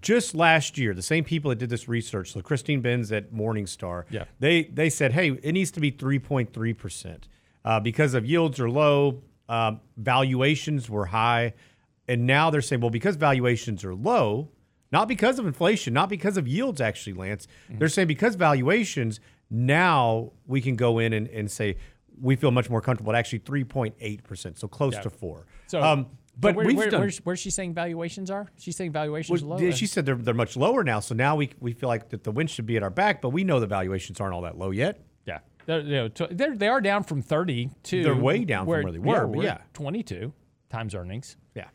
[0.00, 4.04] just last year, the same people that did this research, so Christine Benz at Morningstar,
[4.10, 4.24] Yeah.
[4.38, 7.28] they they said, hey, it needs to be three point three percent
[7.82, 11.52] because of yields are low, um, valuations were high,
[12.08, 14.48] and now they're saying, well, because valuations are low,
[14.92, 17.46] not because of inflation, not because of yields, actually, Lance.
[17.68, 21.76] They're saying because valuations, Now we can go in and, and say
[22.20, 25.00] we feel much more comfortable at actually 3.8%, so close Yeah.
[25.02, 26.06] to 4 So, um,
[26.38, 28.48] but where, where, done, where's, where's she saying valuations are?
[28.58, 29.70] She's saying valuations well, low.
[29.72, 31.00] she said they're, they're much lower now.
[31.00, 33.30] So now we, we feel like that the wind should be at our back, but
[33.30, 35.02] we know the valuations aren't all that low yet.
[35.26, 38.68] yeah, they're, you know, they're they are down from thirty to They're way down from
[38.84, 39.58] where they were, yeah.
[39.74, 40.32] twenty two
[40.70, 41.36] times earnings.
[41.54, 41.68] Yeah.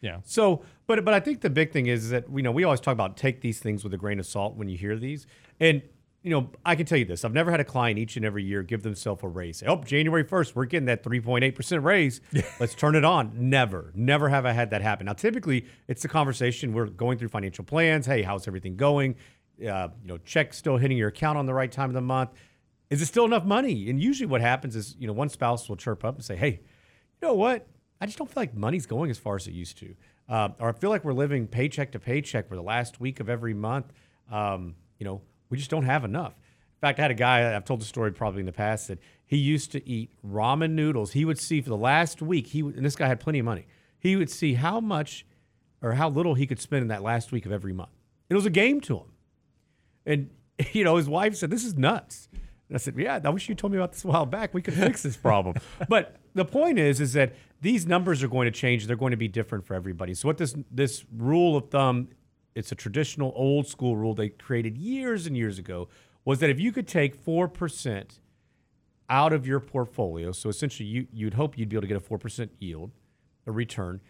[0.00, 2.80] Yeah, So, but but I think the big thing is, that you know we always
[2.80, 5.26] talk about take these things with a grain of salt when you hear these,
[5.58, 5.82] and
[6.22, 8.44] you know I can tell you this: I've never had a client each and every
[8.44, 9.62] year give themselves a raise.
[9.66, 12.20] Oh, January first, we're getting that three point eight percent raise.
[12.60, 13.32] Let's turn it on.
[13.34, 15.06] Never, never have I had that happen.
[15.06, 18.04] Now, typically, it's the conversation we're going through financial plans.
[18.06, 19.16] Hey, how's everything going?
[19.60, 22.30] Uh, you know, check still hitting your account on the right time of the month.
[22.90, 23.88] Is it still enough money?
[23.88, 26.60] And usually, what happens is, you know, one spouse will chirp up and say, "Hey,
[27.22, 27.66] you know what?
[28.00, 29.94] I just don't feel like money's going as far as it used to.
[30.28, 33.28] Uh, or I feel like we're living paycheck to paycheck for the last week of
[33.28, 33.92] every month.
[34.30, 36.32] Um, you know, we just don't have enough.
[36.32, 38.98] In fact, I had a guy, I've told the story probably in the past, that
[39.24, 41.12] he used to eat ramen noodles.
[41.12, 43.66] He would see for the last week, he and this guy had plenty of money,
[43.98, 45.24] he would see how much
[45.80, 47.90] or how little he could spend in that last week of every month.
[48.28, 49.12] It was a game to him.
[50.04, 50.30] And
[50.72, 52.28] you know, his wife said, "This is nuts."
[52.68, 54.52] And I said, "Yeah, I wish you told me about this a while back.
[54.54, 55.56] We could fix this problem."
[55.88, 58.86] but the point is, is that these numbers are going to change.
[58.86, 60.12] They're going to be different for everybody.
[60.14, 62.08] So what this this rule of thumb,
[62.54, 65.88] it's a traditional old school rule they created years and years ago,
[66.24, 68.20] was that if you could take four percent
[69.08, 72.00] out of your portfolio, so essentially you you'd hope you'd be able to get a
[72.00, 72.92] four percent yield,
[73.46, 74.00] a return.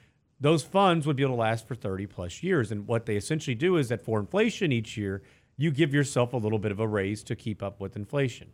[0.40, 2.70] Those funds would be able to last for 30 plus years.
[2.70, 5.22] And what they essentially do is that for inflation each year,
[5.56, 8.48] you give yourself a little bit of a raise to keep up with inflation.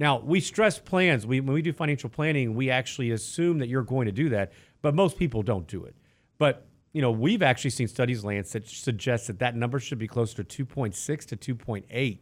[0.00, 1.26] Now, we stress plans.
[1.26, 4.50] We, when we do financial planning, we actually assume that you're going to do that,
[4.80, 5.94] but most people don't do it.
[6.38, 10.08] But you know, we've actually seen studies, Lance, that suggest that that number should be
[10.08, 12.18] closer to 2.6 to 2.8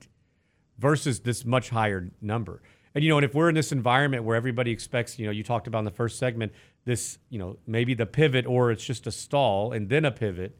[0.78, 2.60] versus this much higher number.
[2.94, 5.44] And you know, and if we're in this environment where everybody expects, you know, you
[5.44, 6.52] talked about in the first segment,
[6.84, 10.58] this, you know, maybe the pivot or it's just a stall and then a pivot.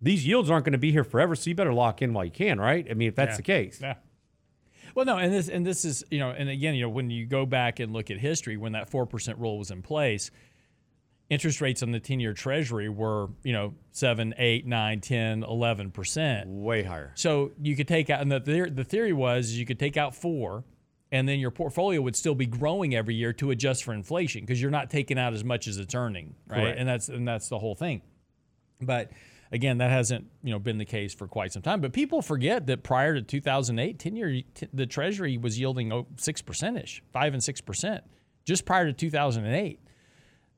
[0.00, 2.30] These yields aren't going to be here forever, so you better lock in while you
[2.30, 2.86] can, right?
[2.90, 3.36] I mean, if that's Yeah.
[3.36, 3.78] the case.
[3.80, 3.94] Yeah.
[4.94, 7.26] Well, no, and this and this is you know, and again, you know, when you
[7.26, 10.30] go back and look at history, when that four percent rule was in place,
[11.30, 16.48] interest rates on the ten-year Treasury were you know seven, eight, nine, 10, 11 percent.
[16.48, 17.12] Way higher.
[17.14, 20.14] So you could take out, and the theory, the theory was you could take out
[20.14, 20.64] four,
[21.12, 24.60] and then your portfolio would still be growing every year to adjust for inflation because
[24.60, 26.60] you're not taking out as much as it's earning, right?
[26.60, 26.78] Correct.
[26.78, 28.02] And that's and that's the whole thing.
[28.80, 29.10] But
[29.54, 31.80] again, that hasn't you know been the case for quite some time.
[31.80, 36.42] But people forget that prior to 2008, 10 year t- the Treasury was yielding six
[36.42, 38.04] percent ish, five and six percent,
[38.44, 39.80] just prior to 2008.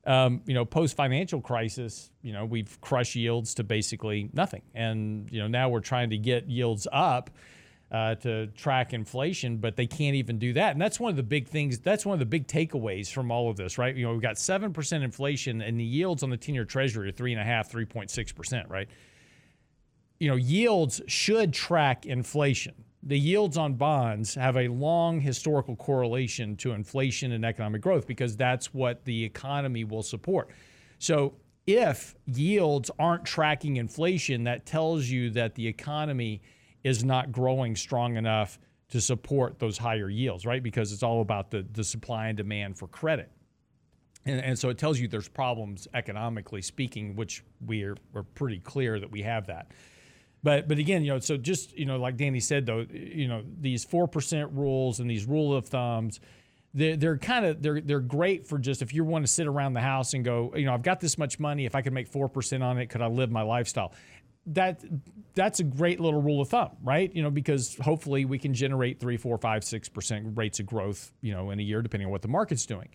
[0.06, 5.28] Um, you know, post financial crisis, you know, we've crushed yields to basically nothing, and
[5.30, 7.30] you know now we're trying to get yields up
[7.90, 10.72] uh, to track inflation, but they can't even do that.
[10.72, 11.78] And that's one of the big things.
[11.78, 13.94] That's one of the big takeaways from all of this, right?
[13.94, 17.12] You know, we've got seven percent inflation, and the yields on the ten-year Treasury are
[17.12, 18.88] three and a half, three point six percent, right?
[20.18, 22.74] You know, yields should track inflation.
[23.02, 28.36] The yields on bonds have a long historical correlation to inflation and economic growth because
[28.36, 30.50] that's what the economy will support.
[30.98, 31.34] So
[31.68, 36.42] if yields aren't tracking inflation, that tells you that the economy
[36.86, 40.62] is not growing strong enough to support those higher yields, right?
[40.62, 43.28] Because it's all about the, the supply and demand for credit.
[44.24, 48.60] And, and so it tells you there's problems economically speaking, which we are, we're pretty
[48.60, 49.72] clear that we have that.
[50.44, 53.42] But but again, you know, so just you know, like Danny said though, you know,
[53.60, 56.20] these four percent rules and these rule of thumbs,
[56.72, 59.72] they're, they're kind of they're they're great for just if you want to sit around
[59.72, 61.64] the house and go, you know, I've got this much money.
[61.64, 63.92] If I could make four percent on it, could I live my lifestyle?
[64.46, 64.82] That
[65.34, 67.14] that's a great little rule of thumb, right?
[67.14, 71.12] You know, because hopefully we can generate three, four, five, six percent rates of growth,
[71.20, 72.88] you know, in a year, depending on what the market's doing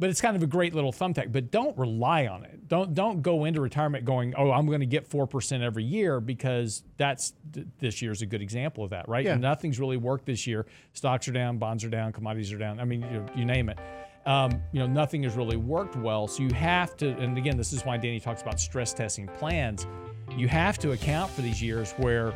[0.00, 1.30] but it's kind of a great little thumbtack.
[1.30, 2.66] But don't rely on it.
[2.66, 6.20] Don't don't go into retirement going, oh, I'm going to get four percent every year
[6.20, 9.24] because that's th- this year's a good example of that, right?
[9.24, 9.36] Yeah.
[9.36, 10.66] Nothing's really worked this year.
[10.94, 12.80] Stocks are down, bonds are down, commodities are down.
[12.80, 13.78] I mean, you, you name it.
[14.24, 16.26] Um, you know, nothing has really worked well.
[16.26, 19.86] So you have to, and again, this is why Danny talks about stress testing plans.
[20.36, 22.32] You have to account for these years where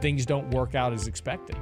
[0.00, 1.56] things don't work out as expected.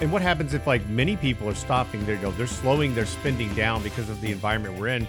[0.00, 3.06] And what happens if like many people are stopping their, you know, they're slowing their
[3.06, 5.06] spending down because of the environment we're in,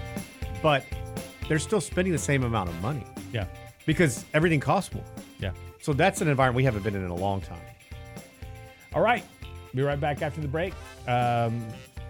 [0.61, 0.83] but
[1.47, 3.45] they're still spending the same amount of money Yeah.
[3.85, 5.03] because everything costs more.
[5.39, 5.51] Yeah.
[5.81, 7.59] So that's an environment we haven't been in in a long time.
[8.93, 9.23] All right,
[9.75, 10.73] be right back after the break.
[11.07, 11.63] Um,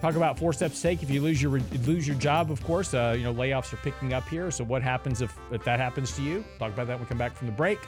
[0.06, 2.52] talk about four steps take if you lose your lose your job.
[2.52, 4.52] Of course, uh, you know layoffs are picking up here.
[4.52, 6.46] So what happens if if that happens to you?
[6.60, 7.80] Talk about that when we come back from the break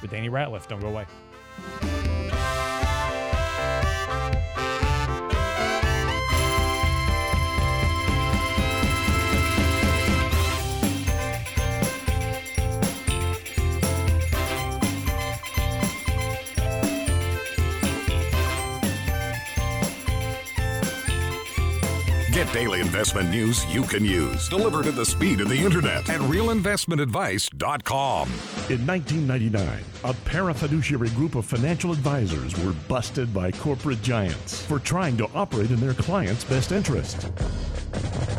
[0.00, 0.66] with Danny Ratliff.
[0.68, 2.05] Don't go away.
[22.56, 28.28] Daily investment news you can use, delivered at the speed of the internet at realinvestmentadvice.com.
[28.70, 35.18] In 1999, a parafiduciary group of financial advisors were busted by corporate giants for trying
[35.18, 37.28] to operate in their clients' best interest.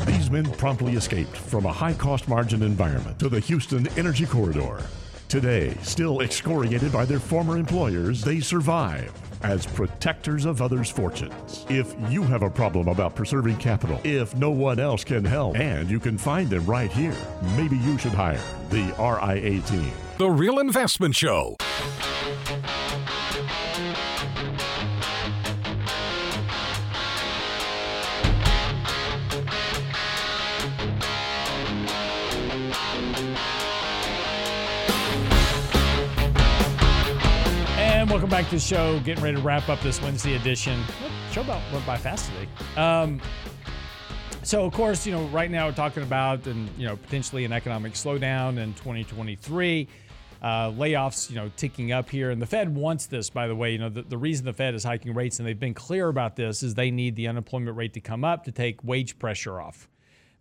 [0.07, 4.82] These men promptly escaped from a high cost margin environment to the Houston Energy Corridor.
[5.30, 9.13] Today, still excoriated by their former employers, they survive
[9.43, 11.65] as protectors of others' fortunes.
[11.69, 15.89] If you have a problem about preserving capital, if no one else can help, and
[15.89, 17.15] you can find them right here,
[17.55, 19.91] maybe you should hire the RIA team.
[20.17, 21.55] The Real Investment Show.
[38.28, 38.99] Welcome back to the show.
[39.05, 40.84] Getting ready to wrap up this Wednesday edition.
[41.32, 42.49] Show about went by fast today.
[42.75, 43.21] Um,
[44.43, 47.53] so of course, you know, right now we're talking about and you know potentially an
[47.53, 49.88] economic slowdown in 2023.
[50.41, 53.30] Uh, layoffs, you know, ticking up here, and the Fed wants this.
[53.30, 55.57] By the way, you know, the, the reason the Fed is hiking rates, and they've
[55.57, 58.84] been clear about this, is they need the unemployment rate to come up to take
[58.84, 59.88] wage pressure off,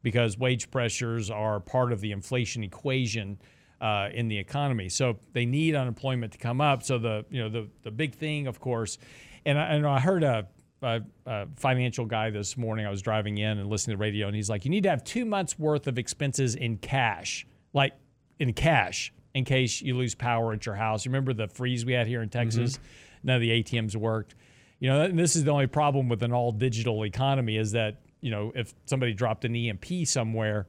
[0.03, 3.39] because wage pressures are part of the inflation equation
[3.81, 4.89] uh, in the economy.
[4.89, 6.83] So they need unemployment to come up.
[6.83, 8.99] So the you know the the big thing, of course,
[9.45, 10.47] and I, and I heard a,
[10.83, 12.87] a, a financial guy this morning.
[12.87, 14.91] I was driving in and listening to the radio, and he's like, "You need to
[14.91, 17.93] have two months worth of expenses in cash, like
[18.39, 21.93] in cash, in case you lose power at your house." You remember the freeze we
[21.93, 22.79] had here in Texas?
[23.22, 24.35] None of the ATMs worked.
[24.79, 28.01] You know, and this is the only problem with an all digital economy is that
[28.20, 30.66] you know if somebody dropped an EMP somewhere,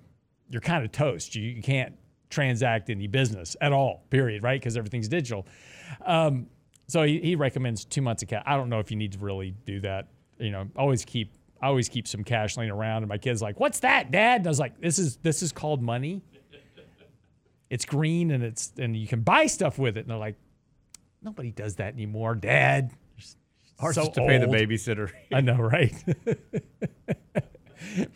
[0.49, 1.35] you're kind of toast.
[1.35, 1.95] You, you can't
[2.29, 4.59] transact any business at all, period, right?
[4.59, 5.45] Because everything's digital.
[6.05, 6.47] Um,
[6.87, 8.43] so he, he recommends two months of cash.
[8.45, 10.07] I don't know if you need to really do that.
[10.39, 13.59] You know, always keep I always keep some cash laying around, and my kid's like,
[13.59, 16.21] "What's that, Dad?" And I was like, "This is this is called money.
[17.69, 20.35] It's green, and it's and you can buy stuff with it." And they're like,
[21.21, 22.91] "Nobody does that anymore, Dad."
[23.79, 25.11] Ours So to pay the babysitter.
[25.31, 25.93] I know, right?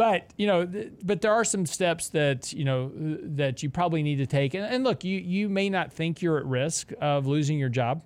[0.00, 4.02] but you know, th- but there are some steps that you know that you probably
[4.02, 4.54] need to take.
[4.54, 8.02] And, and look, you you may not think you're at risk of losing your job,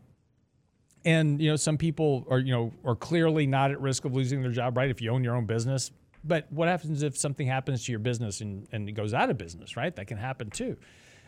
[1.05, 4.43] and you know some people are you know are clearly not at risk of losing
[4.43, 4.91] their job, right?
[4.91, 5.93] If you own your own business.
[6.25, 9.39] But what happens if something happens to your business and, and it goes out of
[9.39, 9.95] business, right?
[9.95, 10.77] That can happen too.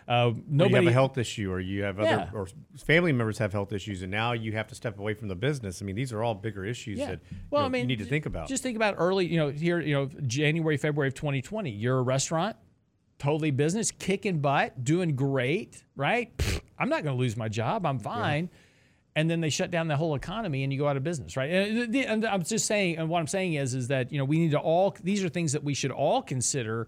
[0.08, 2.30] Uh, you have a health issue, or you have other, Yeah.
[2.32, 2.46] or
[2.78, 5.82] family members have health issues, and now you have to step away from the business.
[5.82, 7.98] I mean, these are all bigger issues that well, you, know, I mean, you need
[7.98, 8.46] to j- think about.
[8.48, 11.70] Just think about early, you know, here, you know, January, February of 2020.
[11.70, 12.54] You're a restaurant,
[13.18, 16.36] totally business, kicking butt, doing great, right?
[16.36, 17.84] Pfft, I'm not going to lose my job.
[17.84, 18.48] I'm fine.
[19.16, 21.50] And then they shut down the whole economy, and you go out of business, right?
[21.50, 24.24] And, the- and I'm just saying, and what I'm saying is, is that you know
[24.24, 24.94] we need to all.
[25.02, 26.86] These are things that we should all consider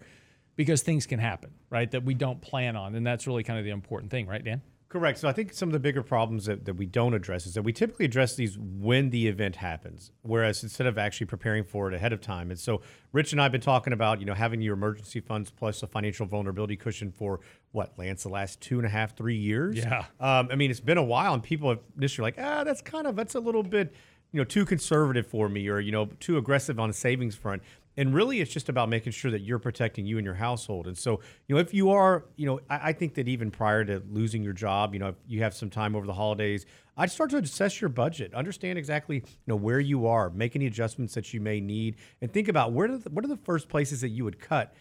[0.59, 1.89] because things can happen, right?
[1.93, 4.61] That we don't plan on, and that's really kind of the important thing, right, Dan?
[4.89, 5.21] Correct.
[5.21, 7.63] So I think some of the bigger problems that, that we don't address is that
[7.63, 11.95] we typically address these when the event happens, whereas instead of actually preparing for it
[11.95, 12.51] ahead of time.
[12.51, 12.81] And so
[13.13, 15.87] Rich and I have been talking about, you know, having your emergency funds plus a
[15.87, 17.39] financial vulnerability cushion for
[17.71, 19.77] what, Lance, the last two and a half, three years?
[19.77, 20.07] Yeah.
[20.19, 23.07] Um, I mean, it's been a while, and people have initially like, ah, that's kind
[23.07, 23.95] of that's a little bit,
[24.33, 27.63] you know, too conservative for me, or you know, too aggressive on the savings front.
[27.99, 30.87] And really, it's just about making sure that you're protecting you and your household.
[30.87, 33.85] And so, you know, if you are, you know, I, I think that even prior
[33.85, 36.65] to losing your job, you know, if you have some time over the holidays,
[36.97, 40.67] I'd start to assess your budget, understand exactly, you know, where you are, make any
[40.67, 44.01] adjustments that you may need, and think about where the, what are the first places
[44.03, 44.75] that you would cut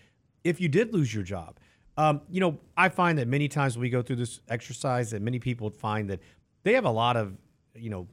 [0.43, 1.57] if you did lose your job.
[1.97, 5.23] Um, you know, I find that many times when we go through this exercise, that
[5.23, 6.19] many people find that
[6.61, 7.35] they have a lot of,
[7.73, 8.07] you know,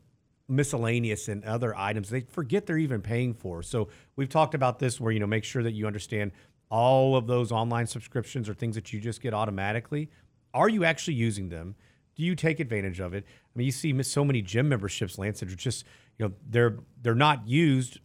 [0.49, 3.63] miscellaneous and other items they forget they're even paying for.
[3.63, 6.33] So we've talked about this where, you know, make sure that you understand
[6.71, 10.11] all of those online subscriptions or things that you just get automatically.
[10.53, 11.75] Are you actually using them?
[12.17, 13.25] Do you take advantage of it?
[13.27, 15.85] I mean, you see so many gym memberships, Lance, that are just,
[16.19, 17.97] you know, they're they're not used,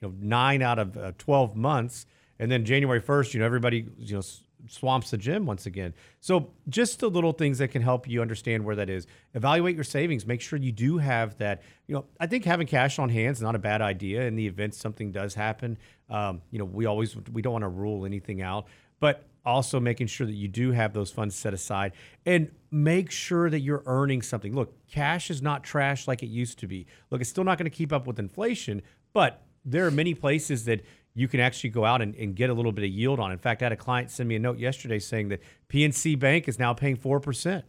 [0.00, 2.06] you know, nine out of uh, 12 months.
[2.38, 4.22] And then January 1st, you know, everybody, you know,
[4.68, 5.94] swamps the gym once again.
[6.20, 9.06] So just the little things that can help you understand where that is.
[9.34, 10.26] Evaluate your savings.
[10.26, 11.62] Make sure you do have that.
[11.86, 14.46] You know, I think having cash on hand is not a bad idea in the
[14.46, 15.78] event something does happen.
[16.08, 18.66] Um, you know, we always we don't want to rule anything out,
[19.00, 21.92] but also making sure that you do have those funds set aside
[22.26, 24.54] and make sure that you're earning something.
[24.54, 26.86] Look, cash is not trash like it used to be.
[27.10, 30.64] Look, it's still not going to keep up with inflation, but there are many places
[30.64, 30.84] that
[31.16, 33.32] you can actually go out and, and get a little bit of yield on.
[33.32, 35.40] In fact, I had a client send me a note yesterday saying that
[35.70, 37.62] PNC Bank is now paying 4%.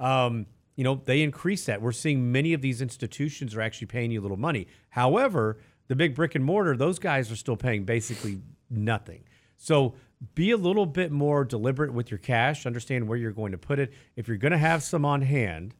[0.00, 1.80] Um, you know, they increase that.
[1.80, 4.66] We're seeing many of these institutions are actually paying you a little money.
[4.90, 9.24] However, The big brick and mortar, those guys are still paying basically nothing.
[9.56, 9.94] So
[10.34, 12.66] be a little bit more deliberate with your cash.
[12.66, 13.92] Understand where you're going to put it.
[14.14, 15.74] If you're going to have some on hand,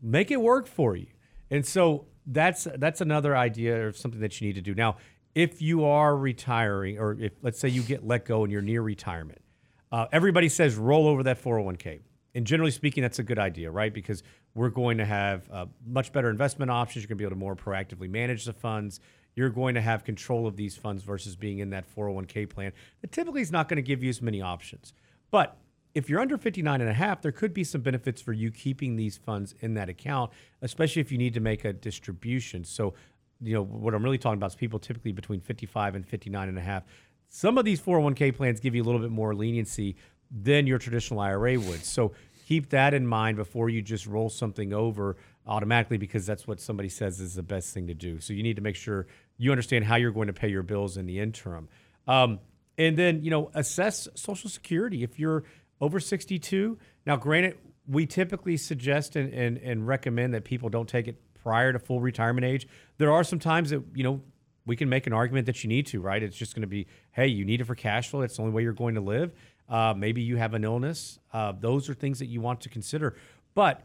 [0.00, 1.08] make it work for you.
[1.50, 4.74] And so that's that's another idea or something that you need to do.
[4.74, 4.96] Now,
[5.34, 8.82] if you are retiring, or if let's say you get let go and you're near
[8.82, 9.42] retirement,
[9.90, 12.00] uh, everybody says roll over that 401k.
[12.34, 13.92] And generally speaking, that's a good idea, right?
[13.92, 14.22] Because
[14.54, 17.02] we're going to have uh, much better investment options.
[17.02, 19.00] You're going to be able to more proactively manage the funds.
[19.36, 23.12] You're going to have control of these funds versus being in that 401k plan that
[23.12, 24.92] typically is not going to give you as many options.
[25.30, 25.56] But
[25.94, 28.96] if you're under 59 and a half, there could be some benefits for you keeping
[28.96, 32.64] these funds in that account, especially if you need to make a distribution.
[32.64, 32.94] So,
[33.40, 36.58] you know, what I'm really talking about is people typically between 55 and 59 and
[36.58, 36.84] a half.
[37.28, 39.96] Some of these 401k plans give you a little bit more leniency
[40.30, 41.84] than your traditional IRA would.
[41.84, 42.12] So
[42.46, 45.16] keep that in mind before you just roll something over
[45.46, 48.20] automatically because that's what somebody says is the best thing to do.
[48.20, 49.06] So you need to make sure
[49.36, 51.68] you understand how you're going to pay your bills in the interim.
[52.06, 52.40] Um,
[52.78, 55.02] and then, you know, assess Social Security.
[55.02, 55.44] If you're
[55.80, 56.78] over 62.
[57.06, 61.72] Now, granted, we typically suggest and, and, and recommend that people don't take it prior
[61.72, 62.66] to full retirement age.
[62.98, 64.22] There are some times that, you know,
[64.66, 66.22] we can make an argument that you need to, right?
[66.22, 68.22] It's just going to be, hey, you need it for cash flow.
[68.22, 69.32] It's the only way you're going to live.
[69.68, 71.18] Uh, maybe you have an illness.
[71.32, 73.14] Uh, those are things that you want to consider.
[73.54, 73.82] But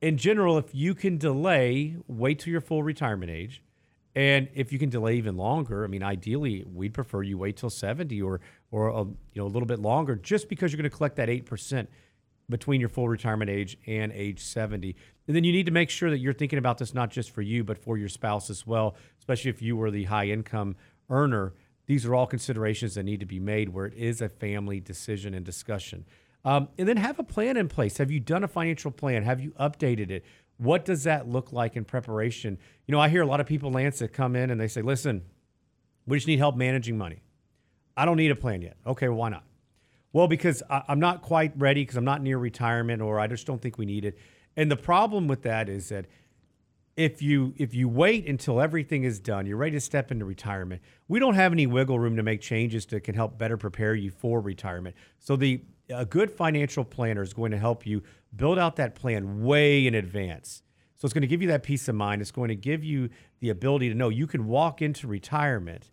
[0.00, 3.62] in general, if you can delay, wait till your full retirement age.
[4.14, 7.68] And if you can delay even longer, I mean, ideally, we'd prefer you wait till
[7.68, 8.40] 70 or
[8.70, 11.28] or a, you know a little bit longer, just because you're going to collect that
[11.28, 11.90] eight percent
[12.48, 14.94] between your full retirement age and age 70.
[15.26, 17.42] And then you need to make sure that you're thinking about this not just for
[17.42, 20.76] you, but for your spouse as well, especially if you were the high income
[21.10, 21.54] earner.
[21.86, 25.34] These are all considerations that need to be made where it is a family decision
[25.34, 26.04] and discussion.
[26.44, 27.98] Um, and then have a plan in place.
[27.98, 29.24] Have you done a financial plan?
[29.24, 30.24] Have you updated it?
[30.58, 32.58] What does that look like in preparation?
[32.86, 34.80] You know, I hear a lot of people, Lance, that come in and they say,
[34.80, 35.22] listen,
[36.06, 37.20] we just need help managing money.
[37.96, 38.76] I don't need a plan yet.
[38.86, 39.44] Okay, well, why not?
[40.16, 43.46] Well, because I, am not quite ready because I'm not near retirement or I just
[43.46, 44.16] don't think we need it.
[44.56, 46.06] And the problem with that is that
[46.96, 50.80] if you if you wait until everything is done, you're ready to step into retirement.
[51.06, 54.10] We don't have any wiggle room to make changes that can help better prepare you
[54.10, 54.96] for retirement.
[55.18, 55.60] So the
[55.90, 58.02] a good financial planner is going to help you
[58.34, 60.62] build out that plan way in advance.
[60.96, 62.22] So it's going to give you that peace of mind.
[62.22, 63.10] It's going to give you
[63.40, 65.90] the ability to know you can walk into retirement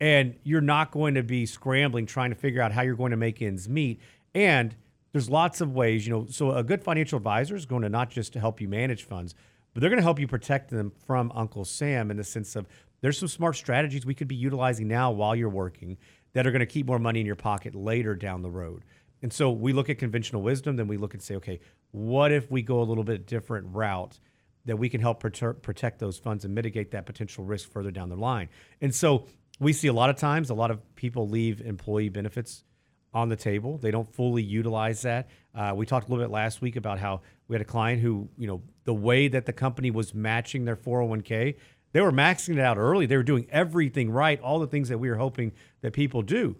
[0.00, 3.16] and you're not going to be scrambling trying to figure out how you're going to
[3.16, 4.00] make ends meet.
[4.34, 4.76] And
[5.12, 6.26] there's lots of ways, you know.
[6.28, 9.34] So a good financial advisor is going to not just to help you manage funds,
[9.74, 12.66] but they're going to help you protect them from Uncle Sam in the sense of
[13.00, 15.96] there's some smart strategies we could be utilizing now while you're working
[16.32, 18.84] that are going to keep more money in your pocket later down the road.
[19.22, 22.50] And so we look at conventional wisdom, then we look and say, okay, what if
[22.50, 24.18] we go a little bit different route
[24.66, 28.16] that we can help protect those funds and mitigate that potential risk further down the
[28.16, 28.48] line?
[28.80, 29.26] And so
[29.60, 32.64] we see a lot of times a lot of people leave employee benefits
[33.12, 33.78] on the table.
[33.78, 35.28] They don't fully utilize that.
[35.54, 38.28] Uh, we talked a little bit last week about how we had a client who,
[38.36, 41.56] you know, the way that the company was matching their 401k,
[41.92, 43.06] they were maxing it out early.
[43.06, 46.56] They were doing everything right, all the things that we were hoping that people do.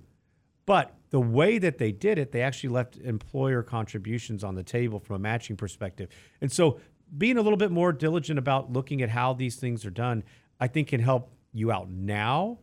[0.65, 4.99] But the way that they did it, they actually left employer contributions on the table
[4.99, 6.09] from a matching perspective.
[6.41, 6.81] And so
[7.17, 10.25] being a little bit more diligent about looking at how these things are done,
[10.61, 12.59] I think can help you out now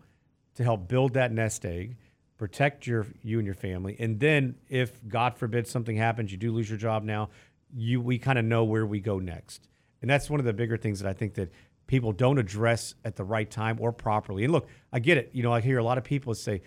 [0.55, 1.97] to help build that nest egg,
[2.37, 6.51] protect your you and your family, and then if God forbid something happens, you do
[6.51, 7.29] lose your job now,
[7.73, 9.67] you we kind of know where we go next.
[10.01, 11.51] And that's one of the bigger things that I think that
[11.87, 14.43] people don't address at the right time or properly.
[14.43, 15.29] And look, I get it.
[15.33, 16.61] You know, I hear a lot of people say,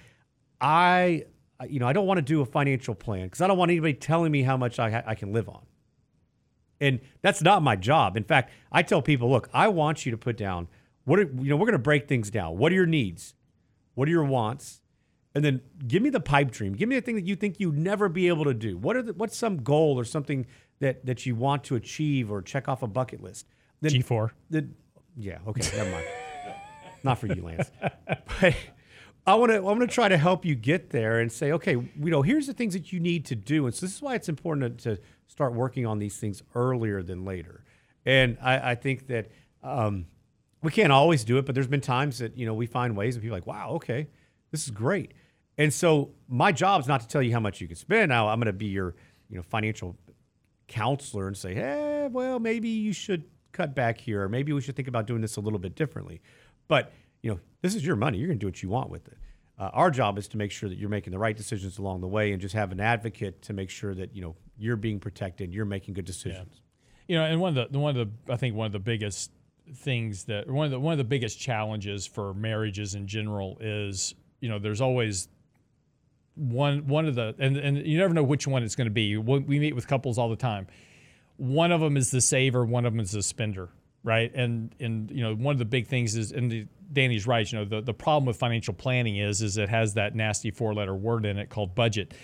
[0.60, 1.24] I
[1.68, 3.94] you know, I don't want to do a financial plan because I don't want anybody
[3.94, 5.62] telling me how much I, I can live on.
[6.80, 8.16] And that's not my job.
[8.16, 10.68] In fact, I tell people, look, I want you to put down
[11.04, 12.58] what are, you know, we're going to break things down.
[12.58, 13.34] What are your needs?
[13.98, 14.80] What are your wants?
[15.34, 16.74] And then give me the pipe dream.
[16.74, 18.78] Give me the thing that you think you'd never be able to do.
[18.78, 20.46] What are the, what's some goal or something
[20.78, 23.48] that that you want to achieve or check off a bucket list?
[23.80, 24.30] Then, G4.
[24.50, 24.76] Then,
[25.16, 26.06] yeah, okay, never mind.
[27.02, 27.72] Not for you, Lance.
[28.40, 28.54] But
[29.26, 31.72] I want to I want to try to help you get there and say, okay,
[31.72, 33.66] you know, here's the things that you need to do.
[33.66, 37.02] And so this is why it's important to, to start working on these things earlier
[37.02, 37.64] than later.
[38.06, 39.32] And I, I think that
[39.64, 40.06] um,
[40.62, 43.14] we can't always do it, but there's been times that you know we find ways
[43.14, 44.08] and people are like, wow, okay,
[44.50, 45.12] this is great.
[45.56, 48.10] And so my job is not to tell you how much you can spend.
[48.10, 48.94] Now I'm going to be your
[49.28, 49.96] you know financial
[50.66, 54.76] counselor and say, hey, well, maybe you should cut back here, or maybe we should
[54.76, 56.20] think about doing this a little bit differently.
[56.66, 56.92] But
[57.22, 58.18] you know, this is your money.
[58.18, 59.18] You're going to do what you want with it.
[59.58, 62.06] Uh, our job is to make sure that you're making the right decisions along the
[62.06, 65.52] way, and just have an advocate to make sure that you know you're being protected,
[65.52, 66.48] you're making good decisions.
[66.52, 66.60] Yeah.
[67.08, 69.32] You know, and one of the one of the I think one of the biggest
[69.74, 74.14] things that one of the one of the biggest challenges for marriages in general is
[74.40, 75.28] you know there's always
[76.34, 79.16] one one of the and and you never know which one it's going to be.
[79.16, 80.66] We meet with couples all the time.
[81.36, 83.68] One of them is the saver, one of them is the spender,
[84.04, 84.32] right?
[84.34, 87.50] And and you know one of the big things is and Danny's right.
[87.50, 90.74] You know the the problem with financial planning is is it has that nasty four
[90.74, 92.14] letter word in it called budget,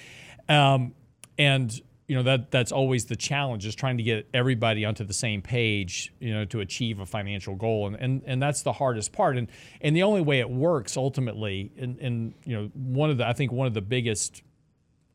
[0.48, 0.94] um,
[1.38, 5.14] and you know that that's always the challenge is trying to get everybody onto the
[5.14, 7.86] same page you know to achieve a financial goal.
[7.86, 9.36] And and, and that's the hardest part.
[9.36, 9.48] And
[9.80, 13.32] and the only way it works ultimately and and you know one of the I
[13.32, 14.42] think one of the biggest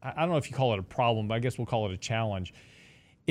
[0.01, 1.89] I I don't know if you call it a problem but I guess we'll call
[1.89, 2.53] it a challenge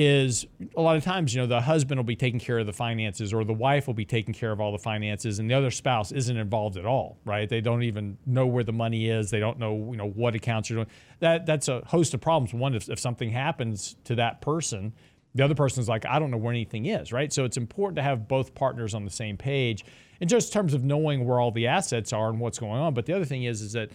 [0.01, 0.47] is
[0.77, 3.33] a lot of times, you know, the husband will be taking care of the finances
[3.33, 6.13] or the wife will be taking care of all the finances and the other spouse
[6.13, 7.49] isn't involved at all, right?
[7.49, 9.29] They don't even know where the money is.
[9.29, 10.87] They don't know, you know, what accounts are doing.
[11.19, 12.53] That that's a host of problems.
[12.53, 14.93] One, if, if something happens to that person,
[15.35, 17.33] the other person's like, I don't know where anything is, right?
[17.33, 19.83] So it's important to have both partners on the same page
[20.21, 22.93] in just terms of knowing where all the assets are and what's going on.
[22.93, 23.89] But the other thing is, is that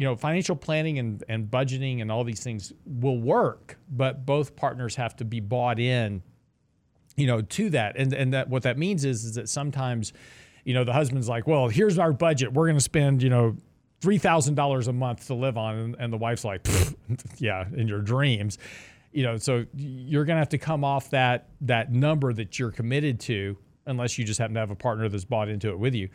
[0.00, 4.56] you know, financial planning and, and budgeting and all these things will work, but both
[4.56, 6.22] partners have to be bought in,
[7.16, 7.98] you know, to that.
[7.98, 10.14] And and that what that means is is that sometimes,
[10.64, 12.54] you know, the husband's like, well, here's our budget.
[12.54, 13.58] We're gonna spend, you know,
[14.00, 16.66] three thousand dollars a month to live on, and, and the wife's like,
[17.36, 18.56] yeah, in your dreams.
[19.12, 23.20] You know, so you're gonna have to come off that that number that you're committed
[23.20, 26.08] to, unless you just happen to have a partner that's bought into it with you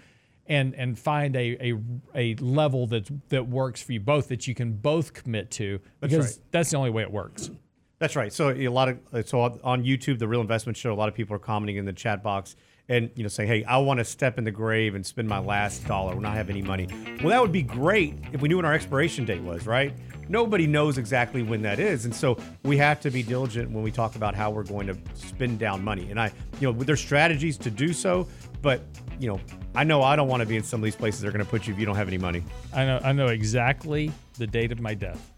[0.48, 1.78] and and find a, a
[2.14, 6.38] a level that that works for you both that you can both commit to because
[6.38, 6.46] right.
[6.52, 7.50] that's the only way it works.
[7.98, 8.32] That's right.
[8.32, 11.16] So a lot of uh, so on YouTube, the Real Investment Show, a lot of
[11.16, 12.56] people are commenting in the chat box
[12.88, 15.40] and you know saying, "Hey, I want to step in the grave and spend my
[15.40, 16.88] last dollar, and not have any money."
[17.20, 19.94] Well, that would be great if we knew when our expiration date was, right?
[20.28, 23.92] Nobody knows exactly when that is, and so we have to be diligent when we
[23.92, 26.10] talk about how we're going to spend down money.
[26.12, 28.28] And I, you know, there's strategies to do so,
[28.62, 28.82] but
[29.20, 29.40] you know,
[29.74, 31.50] I know I don't want to be in some of these places they're going to
[31.50, 32.44] put you if you don't have any money.
[32.74, 35.32] I know I know exactly the date of my death.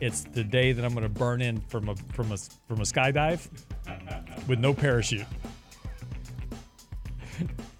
[0.00, 2.84] It's the day that I'm going to burn in from a from a from a
[2.84, 3.48] skydive
[4.48, 5.26] with no parachute.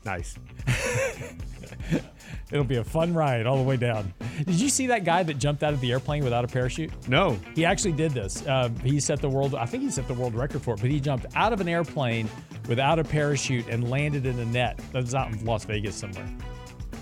[0.04, 0.36] Nice.
[2.52, 4.12] It'll be a fun ride all the way down.
[4.44, 6.92] Did you see that guy that jumped out of the airplane without a parachute?
[7.08, 7.38] No.
[7.54, 8.46] He actually did this.
[8.46, 9.54] Um, he set the world.
[9.54, 10.80] I think he set the world record for it.
[10.82, 12.28] But he jumped out of an airplane
[12.68, 14.78] without a parachute and landed in a net.
[14.92, 16.28] That was out in Las Vegas somewhere.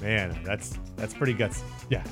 [0.01, 1.64] Man, that's that's pretty gutsy.
[1.90, 2.05] Yeah.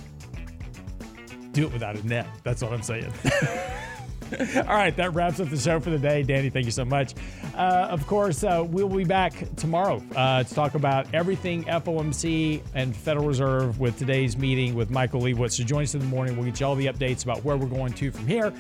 [1.53, 2.27] Do it without a net.
[2.43, 3.13] That's what I'm saying.
[4.33, 6.23] All right, that wraps up the show for the day.
[6.23, 7.15] Danny, thank you so much.
[7.55, 12.95] Uh, of course, uh, we'll be back tomorrow uh, to talk about everything FOMC and
[12.95, 15.53] Federal Reserve with today's meeting with Michael Lebowitz.
[15.53, 16.37] So join us in the morning.
[16.37, 18.53] We'll get you all the updates about where we're going to from here.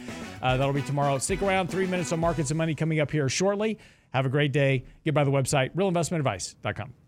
[0.43, 1.19] Uh, that'll be tomorrow.
[1.19, 1.69] Stick around.
[1.69, 3.79] Three minutes on markets and money coming up here shortly.
[4.13, 4.85] Have a great day.
[5.05, 7.08] Get by the website, realinvestmentadvice.com.